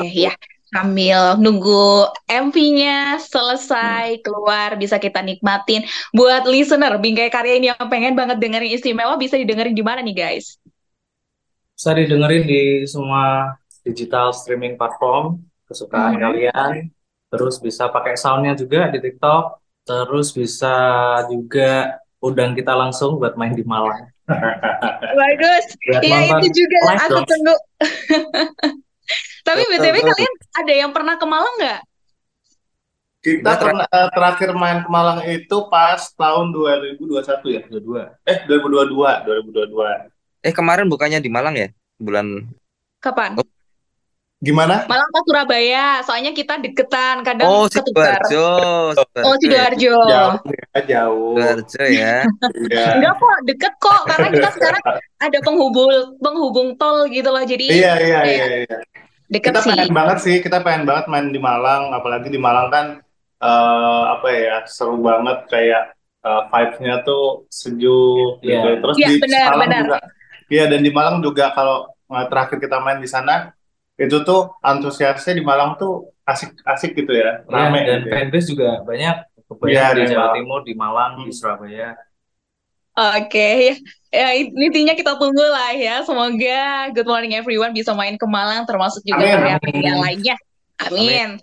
ya 0.09 0.33
sambil 0.73 1.37
nunggu 1.37 2.09
MV-nya 2.25 3.21
selesai 3.21 4.17
keluar 4.25 4.73
bisa 4.73 4.97
kita 4.97 5.21
nikmatin. 5.21 5.85
Buat 6.09 6.49
listener 6.49 6.97
Bingkai 6.97 7.29
Karya 7.29 7.61
ini 7.61 7.69
yang 7.69 7.85
pengen 7.85 8.17
banget 8.17 8.41
dengerin 8.41 8.73
istimewa 8.73 9.13
bisa 9.15 9.37
didengerin 9.37 9.77
di 9.77 9.85
mana 9.85 10.01
nih 10.01 10.17
guys? 10.17 10.57
Bisa 11.77 11.93
didengerin 11.93 12.43
di 12.49 12.61
semua 12.89 13.53
digital 13.85 14.33
streaming 14.33 14.73
platform 14.73 15.45
kesukaan 15.69 16.17
Mhm. 16.17 16.21
kalian. 16.25 16.71
Terus 17.29 17.61
bisa 17.61 17.89
pakai 17.93 18.17
soundnya 18.17 18.57
juga 18.57 18.89
di 18.89 18.97
TikTok. 18.97 19.61
Terus 19.85 20.33
bisa 20.33 20.73
juga 21.29 22.01
undang 22.17 22.55
kita 22.57 22.73
langsung 22.73 23.19
buat 23.21 23.35
main 23.37 23.53
di 23.53 23.61
Malang. 23.67 24.09
Bagus. 25.13 25.65
Iya 26.01 26.39
itu 26.39 26.47
juga 26.55 26.77
live 26.87 27.01
aku 27.03 27.13
dong. 27.19 27.27
tunggu. 27.27 27.55
Tapi 29.43 29.61
Betul, 29.67 29.73
BTW 29.79 29.95
betul. 29.99 30.09
kalian 30.15 30.33
ada 30.55 30.73
yang 30.73 30.91
pernah 30.95 31.15
ke 31.19 31.25
Malang 31.27 31.55
nggak? 31.59 31.81
kita 33.23 33.55
pernah 33.55 33.87
eh, 33.87 34.09
terakhir 34.11 34.49
main 34.51 34.83
ke 34.83 34.89
Malang 34.91 35.23
itu 35.23 35.57
pas 35.71 36.11
tahun 36.11 36.51
2021 36.51 37.55
ya? 37.55 37.61
Dua-dua. 37.71 38.01
Eh 38.27 38.43
2022, 38.51 38.91
2022. 38.91 40.11
eh 40.43 40.51
kemarin 40.51 40.91
bukannya 40.91 41.23
di 41.23 41.31
Malang 41.31 41.55
ya? 41.55 41.71
Bulan 41.95 42.43
Kapan? 42.99 43.39
Oh. 43.39 43.47
Gimana? 44.43 44.83
Malang 44.91 45.07
ke 45.07 45.19
Surabaya. 45.23 46.03
Soalnya 46.03 46.35
kita 46.35 46.59
deketan, 46.59 47.23
kadang 47.23 47.47
Oh, 47.47 47.63
ketukar. 47.71 48.19
Sidoarjo. 48.27 48.51
Oh, 49.23 49.35
Sidoarjo 49.39 49.95
ya. 50.03 50.35
Jauh 50.35 50.51
ya, 50.51 50.79
jauh. 50.83 51.35
Sidoarjo 51.39 51.83
ya. 51.87 52.15
Iya. 52.67 52.83
Enggak 52.99 53.13
kok, 53.23 53.37
deket 53.47 53.73
kok. 53.79 54.01
Karena 54.03 54.27
kita 54.35 54.49
sekarang 54.51 54.83
ada 55.31 55.37
penghubung 55.47 55.91
penghubung 56.19 56.75
tol 56.75 57.07
gitu 57.07 57.31
loh. 57.31 57.39
Jadi 57.47 57.71
Iya, 57.71 57.93
iya, 58.03 58.19
iya, 58.27 58.45
iya. 58.67 58.77
Deket 59.33 59.53
Kita 59.53 59.59
sih. 59.65 59.71
pengen 59.71 59.91
banget 59.97 60.17
sih, 60.25 60.35
kita 60.45 60.57
pengen 60.65 60.83
banget 60.89 61.05
main 61.11 61.27
di 61.35 61.39
Malang, 61.41 61.91
apalagi 61.97 62.27
di 62.31 62.39
Malang 62.39 62.67
kan 62.75 62.85
eh, 63.43 64.03
apa 64.15 64.27
ya, 64.31 64.55
seru 64.75 64.95
banget 65.03 65.37
kayak 65.51 65.81
eh, 66.23 66.41
vibes-nya 66.51 66.93
tuh 67.07 67.23
sejuk 67.51 68.39
gitu. 68.47 68.67
Iya. 68.67 68.79
Terus 68.81 68.97
Iya, 68.99 69.07
di 69.09 69.15
benar, 69.23 69.49
Malang 69.51 69.67
benar. 69.67 69.83
juga, 69.83 69.97
iya 70.47 70.63
dan 70.71 70.79
di 70.85 70.91
Malang 70.97 71.17
juga 71.19 71.45
kalau 71.57 71.75
eh, 72.13 72.25
terakhir 72.31 72.57
kita 72.63 72.77
main 72.85 72.99
di 73.03 73.09
sana 73.09 73.51
itu 73.99 74.15
tuh 74.27 74.39
antusiasnya 74.63 75.33
di 75.39 75.43
Malang 75.43 75.75
tuh 75.81 75.91
asik-asik 76.23 76.91
gitu 76.95 77.11
ya, 77.13 77.43
Iya, 77.51 77.67
rame 77.67 77.79
dan 77.83 77.99
gitu 77.99 78.07
ya. 78.09 78.13
fanbase 78.15 78.47
juga 78.51 78.67
banyak. 78.87 79.15
Iya, 79.63 79.83
Banyak 79.83 79.89
di 79.97 80.03
di 80.07 80.15
Jawa. 80.15 80.33
Timur, 80.35 80.59
di 80.65 80.73
Malang, 80.73 81.11
di 81.19 81.29
Hmm. 81.29 81.35
Surabaya. 81.35 81.89
Oke, 82.93 83.49
ya, 83.65 83.73
ya 84.13 84.27
intinya 84.37 84.93
kita 84.93 85.17
tunggu 85.17 85.41
lah 85.41 85.73
ya. 85.73 86.05
Semoga 86.05 86.93
Good 86.93 87.09
Morning 87.09 87.33
Everyone 87.33 87.73
bisa 87.73 87.89
main 87.97 88.21
ke 88.21 88.27
Malang, 88.29 88.69
termasuk 88.69 89.01
juga 89.01 89.25
Amin. 89.25 89.33
karya-karya 89.33 89.93
lainnya. 89.97 90.35
Amin. 90.77 91.41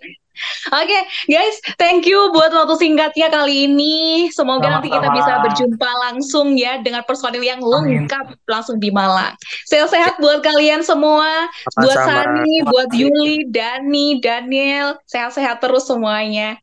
Oke, 0.71 0.99
guys, 1.27 1.59
thank 1.75 2.07
you 2.07 2.17
buat 2.31 2.55
waktu 2.55 2.79
singkatnya 2.79 3.27
kali 3.27 3.67
ini. 3.67 4.31
Semoga 4.31 4.79
nanti 4.79 4.87
kita 4.87 5.11
bisa 5.11 5.43
berjumpa 5.43 5.91
langsung 6.07 6.55
ya 6.55 6.79
dengan 6.79 7.03
personil 7.03 7.43
yang 7.43 7.59
Amin. 7.59 8.07
lengkap 8.07 8.39
langsung 8.47 8.79
di 8.79 8.89
Malang. 8.89 9.35
Sehat-sehat 9.67 10.17
buat 10.23 10.39
kalian 10.39 10.87
semua, 10.87 11.51
buat 11.75 11.99
Sama-sama. 11.99 12.31
Sani, 12.31 12.53
buat 12.63 12.89
Yuli, 12.95 13.51
Dani, 13.51 14.23
Daniel, 14.23 14.95
sehat-sehat 15.03 15.59
terus 15.59 15.83
semuanya. 15.85 16.57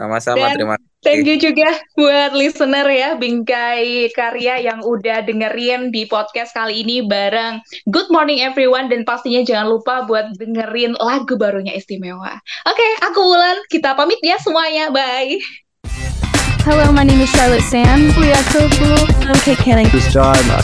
Sama-sama, 0.00 0.48
Dan 0.48 0.56
terima 0.56 0.74
kasih. 0.80 0.91
Thank 1.02 1.26
you 1.26 1.34
juga 1.34 1.82
buat 1.98 2.30
listener 2.30 2.86
ya 2.86 3.18
Bingkai 3.18 4.14
Karya 4.14 4.62
yang 4.62 4.86
udah 4.86 5.26
dengerin 5.26 5.90
di 5.90 6.06
podcast 6.06 6.54
kali 6.54 6.86
ini 6.86 7.02
bareng 7.02 7.58
Good 7.90 8.06
Morning 8.14 8.38
Everyone 8.38 8.86
dan 8.86 9.02
pastinya 9.02 9.42
jangan 9.42 9.66
lupa 9.66 10.06
buat 10.06 10.30
dengerin 10.38 10.94
lagu 11.02 11.34
barunya 11.34 11.74
istimewa. 11.74 12.38
Oke, 12.70 12.88
aku 13.02 13.18
Wulan, 13.18 13.58
kita 13.66 13.98
pamit 13.98 14.22
ya 14.22 14.38
semuanya, 14.38 14.94
bye. 14.94 15.42
Hello, 16.62 16.94
my 16.94 17.02
name 17.02 17.18
is 17.18 17.34
Charlotte 17.34 17.66
Sam. 17.66 18.14
We 18.14 18.30
are 18.30 18.46
so 18.54 18.70
cool. 18.78 19.02
I'm 19.26 19.34
Kate 19.42 19.58
Canning. 19.58 19.90
This 19.90 20.06
is 20.06 20.14
John, 20.14 20.38
uh, 20.54 20.62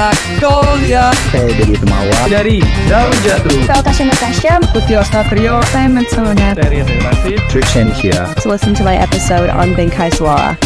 Magnolia 0.00 1.12
Saya 1.28 1.52
jadi 1.60 1.76
Temawa 1.76 2.20
Dari 2.32 2.64
Daun 2.88 3.12
Jatuh. 3.20 3.52
Salkasya 3.68 4.04
Natasha 4.08 4.56
Putri 4.72 4.96
Ostatrio 4.96 5.60
Saya 5.68 5.92
Matsona 5.92 6.56
Dari 6.56 6.80
Terima 6.80 7.12
kasih. 7.12 7.36
Trick 7.52 7.68
To 8.40 8.46
listen 8.48 8.72
to 8.72 8.80
my 8.80 8.96
episode 8.96 9.52
on 9.52 9.76
Bengkai 9.76 10.08
Suara. 10.08 10.56